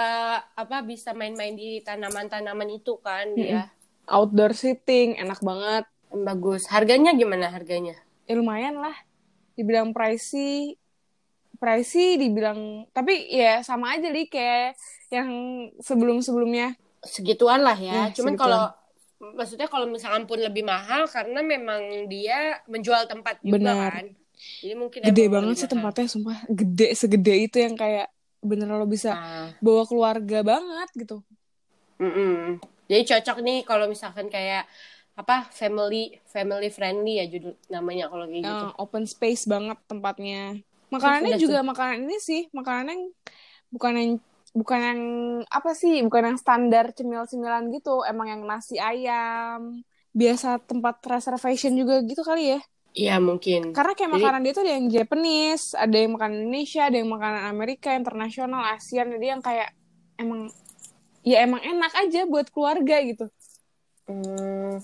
apa 0.54 0.78
bisa 0.84 1.16
main-main 1.16 1.56
di 1.56 1.80
tanaman-tanaman 1.82 2.70
itu 2.70 3.00
kan 3.00 3.32
dia 3.34 3.72
Outdoor 4.10 4.52
seating 4.52 5.16
enak 5.16 5.40
banget. 5.40 5.86
bagus 6.10 6.66
harganya 6.66 7.14
gimana 7.14 7.48
harganya 7.48 7.94
Ya 8.26 8.34
lumayan 8.34 8.76
lah. 8.76 8.98
Dibilang 9.54 9.94
pricey, 9.94 10.74
pricey 11.56 12.18
dibilang 12.18 12.90
tapi 12.90 13.30
ya 13.30 13.62
sama 13.62 13.94
aja 13.94 14.08
nih 14.08 14.26
kayak 14.26 14.74
yang 15.10 15.30
sebelum-sebelumnya. 15.80 16.74
segituan 17.00 17.62
lah 17.62 17.76
ya 17.76 17.94
Ya, 17.96 18.04
cuman 18.12 18.34
kalau 18.36 18.74
maksudnya 19.32 19.68
kalau 19.68 19.86
misalkan 19.86 20.26
pun 20.26 20.36
lebih 20.36 20.64
mahal 20.64 21.06
karena 21.06 21.40
memang 21.40 21.80
dia 22.08 22.60
menjual 22.66 23.06
tempat 23.06 23.40
juga 23.40 23.56
Benar. 23.56 23.92
kan 23.94 24.08
jadi 24.58 24.74
mungkin 24.74 25.00
Gede 25.04 25.26
banget 25.28 25.54
sih 25.54 25.64
mahal. 25.64 25.74
tempatnya 25.76 26.08
sumpah. 26.08 26.38
Gede 26.50 26.88
segede 26.94 27.36
itu 27.40 27.58
yang 27.58 27.76
kayak 27.76 28.10
bener 28.40 28.66
lo 28.68 28.84
bisa 28.84 29.12
Ah. 29.12 29.50
bawa 29.60 29.84
keluarga 29.84 30.40
banget 30.42 30.90
gitu. 30.98 31.22
Mm-mm. 31.98 32.58
Jadi 32.90 33.02
cocok 33.06 33.38
nih 33.46 33.60
kalau 33.64 33.86
misalkan 33.86 34.28
kayak 34.28 34.66
apa 35.14 35.46
family 35.52 36.16
family 36.26 36.72
friendly 36.74 37.20
ya 37.22 37.26
judul 37.28 37.54
namanya 37.70 38.08
kalau 38.10 38.26
kayak 38.26 38.42
gitu. 38.42 38.50
yang 38.50 38.74
open 38.82 39.04
space 39.06 39.46
banget 39.46 39.78
tempatnya. 39.86 40.58
Makanannya 40.90 41.38
Udah 41.38 41.42
juga 41.44 41.60
makanan 41.62 42.10
ini 42.10 42.18
sih, 42.18 42.42
makanan 42.50 42.90
yang 42.90 43.04
bukan 43.70 43.94
yang 43.94 44.12
bukan 44.58 44.80
yang 44.82 45.02
apa 45.46 45.72
sih, 45.78 46.02
bukan 46.02 46.34
yang 46.34 46.40
standar 46.42 46.90
cemil-cemilan 46.98 47.70
gitu, 47.70 48.02
emang 48.02 48.34
yang 48.34 48.42
nasi 48.42 48.82
ayam. 48.82 49.86
Biasa 50.10 50.58
tempat 50.66 51.06
reservation 51.06 51.78
juga 51.78 52.02
gitu 52.02 52.26
kali 52.26 52.58
ya. 52.58 52.60
Iya 52.98 53.22
mungkin. 53.22 53.70
Karena 53.70 53.94
kayak 53.94 54.10
Jadi- 54.10 54.18
makanan 54.18 54.42
dia 54.42 54.54
tuh 54.58 54.64
ada 54.66 54.74
yang 54.74 54.88
Japanese, 54.90 55.66
ada 55.78 55.94
yang 55.94 56.12
makanan 56.18 56.38
Indonesia, 56.42 56.82
ada 56.90 56.98
yang 56.98 57.10
makanan 57.14 57.44
Amerika, 57.54 57.90
internasional, 57.94 58.62
ASEAN, 58.74 59.14
jadi 59.14 59.38
yang 59.38 59.42
kayak 59.46 59.70
emang 60.18 60.50
ya 61.30 61.46
emang 61.46 61.62
enak 61.62 61.94
aja 61.94 62.26
buat 62.26 62.50
keluarga 62.50 62.98
gitu. 63.06 63.30
Hmm, 64.10 64.82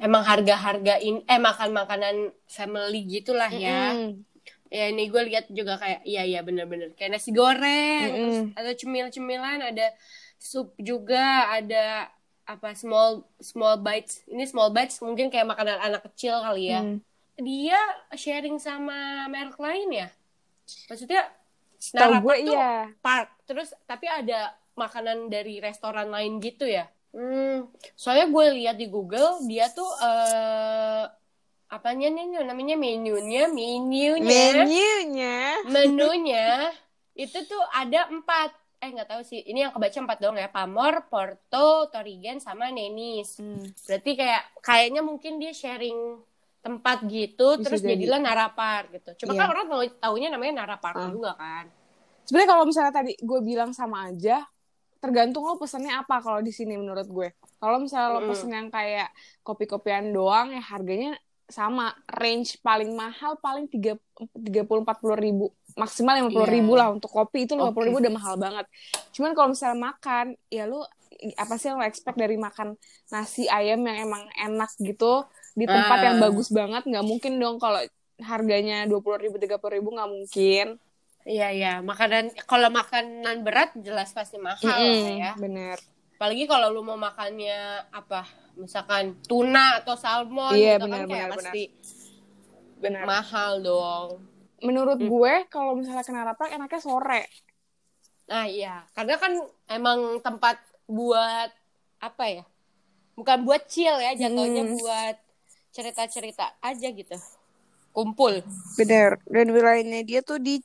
emang 0.00 0.24
harga-harga 0.24 0.96
in 1.04 1.20
eh 1.28 1.36
makan 1.36 1.76
makanan 1.76 2.16
family 2.48 3.04
gitulah 3.04 3.52
ya. 3.52 3.92
Mm-mm. 3.92 4.24
Ya 4.72 4.88
ini 4.88 5.12
gue 5.12 5.22
lihat 5.28 5.52
juga 5.52 5.76
kayak 5.76 6.00
iya 6.08 6.24
iya 6.24 6.40
bener-bener 6.40 6.96
kayak 6.96 7.20
nasi 7.20 7.28
goreng, 7.36 8.08
terus 8.08 8.40
ada 8.56 8.72
cemil-cemilan, 8.72 9.60
ada 9.60 9.92
sup 10.40 10.72
juga, 10.80 11.52
ada 11.52 12.08
apa 12.48 12.72
small 12.72 13.28
small 13.36 13.76
bites. 13.84 14.24
Ini 14.32 14.48
small 14.48 14.72
bites 14.72 15.04
mungkin 15.04 15.28
kayak 15.28 15.44
makanan 15.44 15.76
anak 15.76 16.08
kecil 16.08 16.40
kali 16.40 16.72
ya. 16.72 16.80
Hmm. 16.80 17.04
Dia 17.36 17.76
sharing 18.16 18.56
sama 18.56 19.28
merek 19.28 19.60
lain 19.60 19.92
ya. 19.92 20.08
Maksudnya 20.88 21.28
Narapak 21.92 22.22
gue 22.22 22.36
iya. 22.46 22.94
park 23.02 23.28
terus 23.42 23.74
tapi 23.90 24.06
ada 24.06 24.54
makanan 24.74 25.28
dari 25.28 25.58
restoran 25.58 26.08
lain 26.08 26.38
gitu 26.38 26.64
ya. 26.64 26.88
Hmm, 27.12 27.68
soalnya 27.92 28.26
gue 28.26 28.46
lihat 28.56 28.76
di 28.76 28.88
Google 28.88 29.44
dia 29.44 29.68
tuh 29.68 29.84
eh 29.98 31.04
apanya 31.68 32.08
nih 32.08 32.40
namanya 32.42 32.76
menunya 32.76 33.48
menunya 33.48 34.16
Menunya. 34.20 35.36
menunya 35.64 36.48
itu 37.12 37.38
tuh 37.42 37.60
ada 37.70 38.08
empat 38.08 38.52
eh 38.78 38.90
nggak 38.90 39.08
tahu 39.08 39.22
sih 39.22 39.40
ini 39.42 39.60
yang 39.60 39.72
kebaca 39.72 39.94
empat 39.94 40.18
doang 40.18 40.36
ya 40.36 40.48
Pamor, 40.48 41.06
Porto, 41.06 41.86
Torigen 41.86 42.40
sama 42.40 42.68
Nenis 42.68 43.36
Hmm. 43.38 43.64
berarti 43.84 44.10
kayak 44.12 44.42
kayaknya 44.58 45.00
mungkin 45.00 45.36
dia 45.36 45.52
sharing 45.52 46.16
tempat 46.60 47.04
gitu 47.04 47.56
Bisa 47.56 47.64
terus 47.68 47.80
jadi. 47.80 47.94
jadilah 47.94 48.20
Narapar 48.20 48.88
gitu 48.88 49.10
cuma 49.20 49.32
Iya. 49.32 49.38
kan 49.38 49.48
orang 49.50 49.66
tahu 49.66 49.80
taunya 49.96 50.28
namanya 50.28 50.64
Narapar 50.64 50.92
Ah. 50.94 51.08
juga 51.08 51.32
kan 51.34 51.68
Sebenarnya 52.22 52.50
kalau 52.50 52.64
misalnya 52.64 52.92
tadi 52.94 53.12
gue 53.18 53.40
bilang 53.42 53.74
sama 53.74 54.06
aja, 54.06 54.46
tergantung 55.02 55.42
lo 55.42 55.58
pesennya 55.58 55.98
apa 56.06 56.22
kalau 56.22 56.38
di 56.38 56.54
sini 56.54 56.78
menurut 56.78 57.10
gue. 57.10 57.34
Kalau 57.58 57.82
misalnya 57.82 58.14
lo 58.14 58.20
pesen 58.30 58.54
yang 58.54 58.70
kayak 58.70 59.10
kopi-kopian 59.42 60.14
doang, 60.14 60.54
ya 60.54 60.62
harganya 60.62 61.18
sama. 61.50 61.90
Range 62.06 62.46
paling 62.62 62.94
mahal 62.94 63.34
paling 63.42 63.66
tiga 63.66 63.98
puluh 64.62 64.86
empat 64.86 65.02
puluh 65.02 65.18
ribu, 65.18 65.50
maksimal 65.74 66.14
lima 66.22 66.30
puluh 66.30 66.46
ribu 66.46 66.78
Iya. 66.78 66.80
lah 66.86 66.88
untuk 66.94 67.10
kopi 67.10 67.50
itu 67.50 67.58
lima 67.58 67.74
puluh 67.74 67.90
ribu 67.90 67.98
Oke. 67.98 68.04
udah 68.06 68.14
mahal 68.14 68.34
banget. 68.38 68.66
Cuman 69.10 69.34
kalau 69.34 69.48
misalnya 69.50 69.78
makan, 69.90 70.38
ya 70.46 70.70
lo 70.70 70.86
apa 71.38 71.54
sih 71.58 71.70
yang 71.70 71.82
lo 71.82 71.86
expect 71.86 72.18
dari 72.18 72.34
makan 72.38 72.74
nasi 73.10 73.46
ayam 73.50 73.82
yang 73.84 74.06
emang 74.10 74.22
enak 74.38 74.70
gitu 74.80 75.26
di 75.54 75.66
tempat 75.68 75.98
Ah. 75.98 76.04
yang 76.08 76.16
bagus 76.18 76.48
banget 76.50 76.82
nggak 76.88 77.04
mungkin 77.04 77.36
dong 77.36 77.60
kalau 77.60 77.78
harganya 78.22 78.86
dua 78.86 78.98
puluh 79.04 79.18
ribu 79.20 79.36
tiga 79.38 79.58
puluh 79.58 79.78
ribu 79.78 79.92
nggak 79.92 80.10
mungkin 80.10 80.66
iya 81.26 81.48
iya. 81.54 81.72
Makanan 81.80 82.34
kalau 82.44 82.68
makanan 82.68 83.42
berat 83.46 83.70
jelas 83.78 84.10
pasti 84.10 84.36
mahal 84.38 84.62
lah 84.62 84.94
Mm-mm, 84.94 85.18
ya. 85.18 85.32
Bener. 85.38 85.78
Apalagi 86.18 86.44
kalau 86.46 86.70
lu 86.70 86.82
mau 86.86 86.98
makannya 86.98 87.88
apa? 87.90 88.22
Misalkan 88.54 89.18
tuna 89.26 89.82
atau 89.82 89.96
salmon 89.98 90.54
Iya, 90.54 90.78
gitu 90.78 90.86
benar, 90.86 91.02
kan 91.02 91.10
kayak 91.10 91.28
benar, 91.28 91.30
pasti 91.34 91.62
bener. 92.78 93.04
Mahal 93.06 93.52
dong. 93.62 94.08
Menurut 94.62 94.98
Hmm. 95.02 95.10
gue 95.10 95.34
kalau 95.50 95.74
misalnya 95.74 96.04
kena 96.06 96.22
rapat 96.22 96.54
enaknya 96.54 96.78
sore. 96.78 97.26
Nah 98.30 98.46
iya, 98.46 98.86
karena 98.94 99.18
kan 99.18 99.32
emang 99.66 100.22
tempat 100.22 100.62
buat 100.86 101.50
apa 101.98 102.24
ya? 102.30 102.44
Bukan 103.18 103.42
buat 103.42 103.66
chill 103.66 103.98
ya, 103.98 104.14
jatuhnya 104.14 104.62
Hmm. 104.62 104.78
buat 104.78 105.16
cerita-cerita 105.72 106.54
aja 106.62 106.88
gitu. 106.92 107.16
Kumpul. 107.92 108.40
bener. 108.78 109.20
Dan 109.28 109.52
wilayahnya 109.52 110.00
dia 110.00 110.20
tuh 110.22 110.40
di 110.40 110.62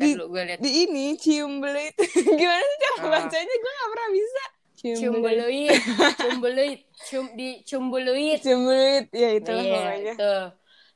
Dan 0.00 0.08
dulu 0.10 0.24
gue 0.30 0.42
liat 0.46 0.58
di 0.58 0.70
ini 0.80 1.06
cium 1.14 1.52
belit 1.58 1.92
gimana 2.40 2.62
sih 2.62 2.78
cara 2.80 2.96
Ah. 2.96 3.10
bacanya 3.14 3.54
gue 3.54 3.72
gak 3.74 3.90
pernah 3.90 4.08
bisa 4.10 4.44
cium 4.74 5.14
belit 5.14 5.36
Cumbuluit, 5.36 5.80
cumbuluit, 6.16 6.80
cum 7.02 7.24
di 7.34 7.48
cumbuluit. 7.62 8.38
cium 8.40 8.60
belit 8.64 9.06
ya 9.10 9.28
itu 9.34 9.52
Iya, 9.52 9.68
pokoknya 9.70 9.92
itu. 10.10 10.34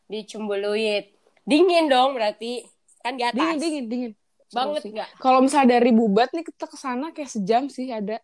Di 0.04 0.18
cumbuluit. 0.24 1.04
Dingin 1.42 1.84
dong 1.86 2.10
berarti. 2.12 2.64
Kan 2.98 3.14
di 3.14 3.22
atas. 3.22 3.36
dingin 3.36 3.60
dingin 3.60 3.84
dingin 3.86 4.12
Banget 4.48 4.82
nggak? 4.86 5.08
kalau 5.18 5.40
misalnya 5.40 5.74
dari 5.74 5.90
bubat 5.90 6.30
nih 6.30 6.42
kita 6.42 6.64
ke 6.64 6.74
sana 6.74 7.10
kayak 7.10 7.28
sejam 7.28 7.66
sih 7.66 7.90
ada 7.90 8.22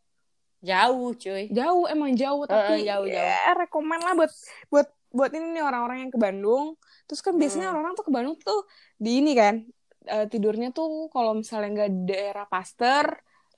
Jauh 0.61 1.12
cuy. 1.12 1.49
jauh 1.49 1.85
emang 1.87 2.12
jauh 2.12 2.45
tapi 2.45 2.85
jauh, 2.85 3.05
ya 3.05 3.51
rekomen 3.55 3.97
lah 3.97 4.12
buat 4.14 4.31
buat 4.69 4.87
buat 5.11 5.31
ini 5.31 5.53
nih 5.53 5.64
orang-orang 5.64 5.99
yang 5.99 6.11
ke 6.11 6.16
Bandung 6.16 6.77
terus 7.05 7.19
kan 7.19 7.35
biasanya 7.35 7.66
Hmm. 7.66 7.73
orang-orang 7.75 7.95
tuh 7.95 8.05
ke 8.05 8.12
Bandung 8.12 8.37
tuh 8.38 8.61
di 8.95 9.19
ini 9.19 9.33
kan 9.33 9.64
eh, 10.07 10.27
tidurnya 10.27 10.71
tuh 10.71 11.09
kalau 11.09 11.35
misalnya 11.35 11.69
nggak 11.75 11.91
di 11.93 12.01
daerah 12.09 12.47
Paster 12.47 13.07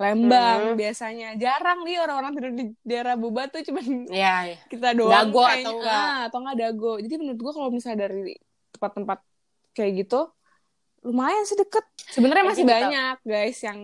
Lembang 0.00 0.72
Hmm. 0.72 0.74
biasanya 0.74 1.36
jarang 1.36 1.84
nih 1.84 2.00
orang-orang 2.00 2.32
tidur 2.34 2.52
di 2.52 2.64
daerah 2.82 3.14
Bubat 3.14 3.52
tuh 3.52 3.62
cuman 3.62 4.08
Iya, 4.08 4.34
iya. 4.50 4.56
kita 4.72 4.96
doang 4.96 5.30
Dago 5.30 5.42
kayaknya. 5.44 5.62
atau 5.62 5.72
enggak. 5.78 5.94
Ah, 5.94 6.18
atau 6.26 6.38
enggak 6.42 6.56
dago 6.58 6.92
jadi 6.98 7.14
menurut 7.20 7.38
gua 7.38 7.52
kalau 7.54 7.68
misalnya 7.70 7.98
dari 8.08 8.34
tempat-tempat 8.72 9.18
kayak 9.72 9.92
gitu 10.02 10.20
lumayan 11.02 11.42
sih 11.42 11.54
deket 11.54 11.84
sebenarnya 12.08 12.44
masih 12.46 12.64
kita- 12.64 12.72
banyak 12.72 13.16
guys 13.22 13.58
yang 13.62 13.80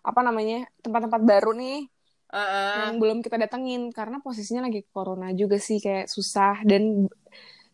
apa 0.00 0.20
namanya 0.20 0.64
tempat-tempat 0.80 1.20
baru 1.22 1.52
nih 1.52 1.86
Heeh. 2.28 2.72
yang 2.76 2.96
belum 2.96 3.18
kita 3.20 3.36
datengin 3.36 3.88
karena 3.88 4.20
posisinya 4.20 4.64
lagi 4.64 4.84
corona 4.88 5.32
juga 5.32 5.56
sih 5.56 5.76
kayak 5.76 6.08
susah 6.08 6.60
dan 6.64 7.08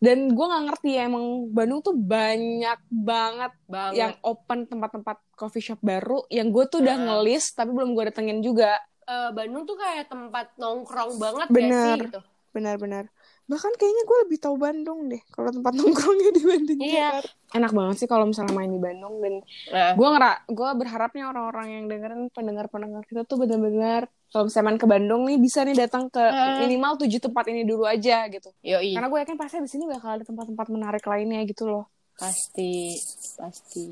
dan 0.05 0.29
gue 0.29 0.45
nggak 0.45 0.63
ngerti 0.69 0.89
ya 0.93 1.01
emang 1.05 1.25
Bandung 1.49 1.81
tuh 1.81 1.97
banyak 1.97 2.79
banget 2.87 3.51
Banget. 3.65 3.97
yang 3.97 4.13
open 4.21 4.69
tempat-tempat 4.69 5.17
coffee 5.33 5.65
shop 5.65 5.81
baru 5.81 6.21
yang 6.29 6.53
gue 6.53 6.63
tuh 6.69 6.79
udah 6.79 6.93
ngelis 6.95 7.51
tapi 7.51 7.73
belum 7.73 7.97
gue 7.97 8.13
datengin 8.13 8.39
juga 8.39 8.77
Eh, 9.05 9.29
Bandung 9.37 9.69
tuh 9.69 9.77
kayak 9.77 10.09
tempat 10.09 10.57
nongkrong 10.57 11.21
banget 11.21 11.47
Bener. 11.53 11.77
sih 11.93 12.09
gitu. 12.09 12.19
benar-benar 12.49 13.05
bahkan 13.45 13.69
kayaknya 13.71 14.03
gue 14.03 14.17
lebih 14.25 14.37
tahu 14.37 14.55
Bandung 14.55 15.05
deh 15.05 15.21
kalau 15.29 15.49
tempat 15.49 15.73
nongkrongnya 15.77 16.31
dibanding 16.31 16.79
Iya. 16.79 17.21
Jakarta 17.21 17.29
enak 17.55 17.71
banget 17.71 17.95
sih 17.95 18.07
kalau 18.07 18.25
misalnya 18.25 18.51
main 18.51 18.67
di 18.67 18.77
Bandung 18.77 19.21
dan 19.21 19.33
Nah, 19.67 19.91
gue 19.93 20.07
ngera 20.07 20.33
gue 20.45 20.69
berharapnya 20.75 21.23
orang-orang 21.27 21.67
yang 21.71 21.83
dengerin 21.85 22.21
pendengar-pendengar 22.29 23.03
kita 23.03 23.21
tuh 23.23 23.37
benar-benar 23.37 24.05
kalau 24.27 24.45
misalnya 24.45 24.65
main 24.65 24.77
ke 24.77 24.87
Bandung 24.87 25.21
nih 25.23 25.37
bisa 25.37 25.61
nih 25.61 25.77
datang 25.77 26.07
ke 26.07 26.19
Eh. 26.19 26.59
minimal 26.59 26.97
tujuh 26.97 27.19
tempat 27.19 27.45
ini 27.47 27.63
dulu 27.63 27.85
aja 27.85 28.25
gitu 28.27 28.49
yoi. 28.59 28.91
Karena 28.91 29.07
gue 29.07 29.19
yakin 29.21 29.35
pasti 29.35 29.57
di 29.57 29.69
sini 29.69 29.85
bakal 29.85 30.09
ada 30.11 30.23
tempat-tempat 30.23 30.67
menarik 30.67 31.03
lainnya 31.03 31.39
gitu 31.43 31.65
loh. 31.65 31.85
Pasti, 32.15 32.95
pasti. 33.35 33.91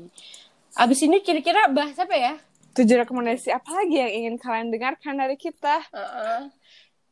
Abis 0.74 0.98
ini 1.00 1.20
kira-kira 1.20 1.68
bahas 1.68 1.94
apa 1.94 2.12
ya? 2.12 2.34
Tujuh 2.74 2.98
rekomendasi 2.98 3.48
apa 3.48 3.70
lagi 3.70 3.94
yang 3.94 4.10
ingin 4.10 4.34
kalian 4.34 4.68
dengarkan 4.68 5.14
dari 5.14 5.36
kita? 5.36 5.78
Heeh. 5.86 6.50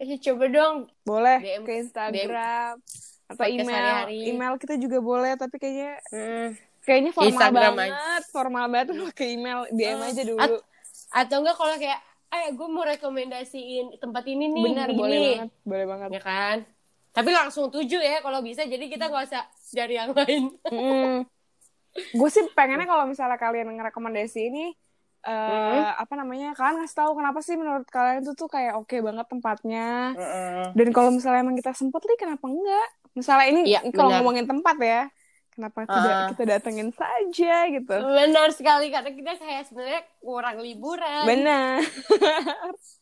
Eh, 0.02 0.18
coba 0.18 0.44
dong. 0.50 0.76
Boleh 1.06 1.38
DM, 1.38 1.62
ke 1.62 1.72
Instagram 1.78 2.74
atau 3.30 3.38
podcast 3.38 3.54
email. 3.54 4.04
Email 4.10 4.54
kita 4.58 4.74
juga 4.74 4.98
boleh, 4.98 5.38
tapi 5.38 5.56
kayaknya 5.56 6.02
Hmm. 6.10 6.48
kayaknya 6.82 7.10
formal 7.14 7.30
Instagram 7.30 7.72
banget. 7.78 8.22
Formal 8.28 8.66
banget 8.66 8.86
ke 9.14 9.24
email, 9.30 9.62
DM 9.70 9.96
Eh, 9.96 10.08
aja 10.10 10.22
dulu. 10.26 10.42
at- 10.42 10.64
Atau 11.14 11.40
enggak 11.40 11.54
kalau 11.54 11.76
kayak, 11.76 12.00
eh 12.30 12.50
gue 12.50 12.68
mau 12.68 12.82
rekomendasiin 12.82 13.94
tempat 13.96 14.24
ini 14.26 14.50
nih. 14.50 14.62
Benar, 14.64 14.88
gini. 14.90 14.98
boleh 14.98 15.18
banget, 15.22 15.50
boleh 15.62 15.86
banget. 15.86 16.08
Ya 16.10 16.20
kan? 16.20 16.56
Tapi 17.12 17.30
langsung 17.30 17.68
tujuh 17.68 18.00
ya 18.00 18.18
kalau 18.20 18.40
bisa. 18.40 18.64
Jadi 18.64 18.88
kita 18.88 19.06
nggak 19.06 19.24
usah 19.28 19.44
cari 19.70 19.94
yang 19.94 20.10
lain. 20.10 20.44
gue 21.92 22.28
sih 22.32 22.42
pengennya 22.56 22.88
kalau 22.88 23.04
misalnya 23.04 23.36
kalian 23.36 23.68
ngerekomendasi 23.70 24.48
ini 24.48 24.72
eh 25.22 25.78
Hmm. 25.78 26.02
apa 26.02 26.14
namanya 26.18 26.50
kalian 26.58 26.82
ngasih 26.82 26.98
tahu 26.98 27.12
kenapa 27.14 27.38
sih 27.46 27.54
menurut 27.54 27.86
kalian 27.86 28.26
itu 28.26 28.32
tuh 28.34 28.50
kayak 28.50 28.74
oke 28.74 28.96
banget 29.06 29.26
tempatnya 29.30 30.14
Heeh. 30.18 30.74
Dan 30.74 30.88
kalau 30.90 31.10
misalnya 31.14 31.40
emang 31.46 31.54
kita 31.54 31.72
sempet 31.72 32.02
nih, 32.02 32.18
kenapa 32.18 32.44
enggak? 32.50 32.88
Misalnya 33.14 33.46
ini 33.54 33.60
Iya, 33.70 33.80
kalau 33.94 34.10
ngomongin 34.18 34.46
tempat 34.50 34.76
ya, 34.82 35.02
kenapa 35.52 35.84
tidak 35.84 36.12
Ah. 36.16 36.26
kita 36.32 36.42
datengin 36.48 36.88
saja 36.96 37.54
gitu? 37.70 37.92
Benar 37.92 38.48
sekali 38.56 38.88
karena 38.88 39.10
kita 39.12 39.30
kayak 39.38 39.62
sebenarnya 39.68 40.02
kurang 40.18 40.56
liburan. 40.58 41.24
Benar. 41.28 41.76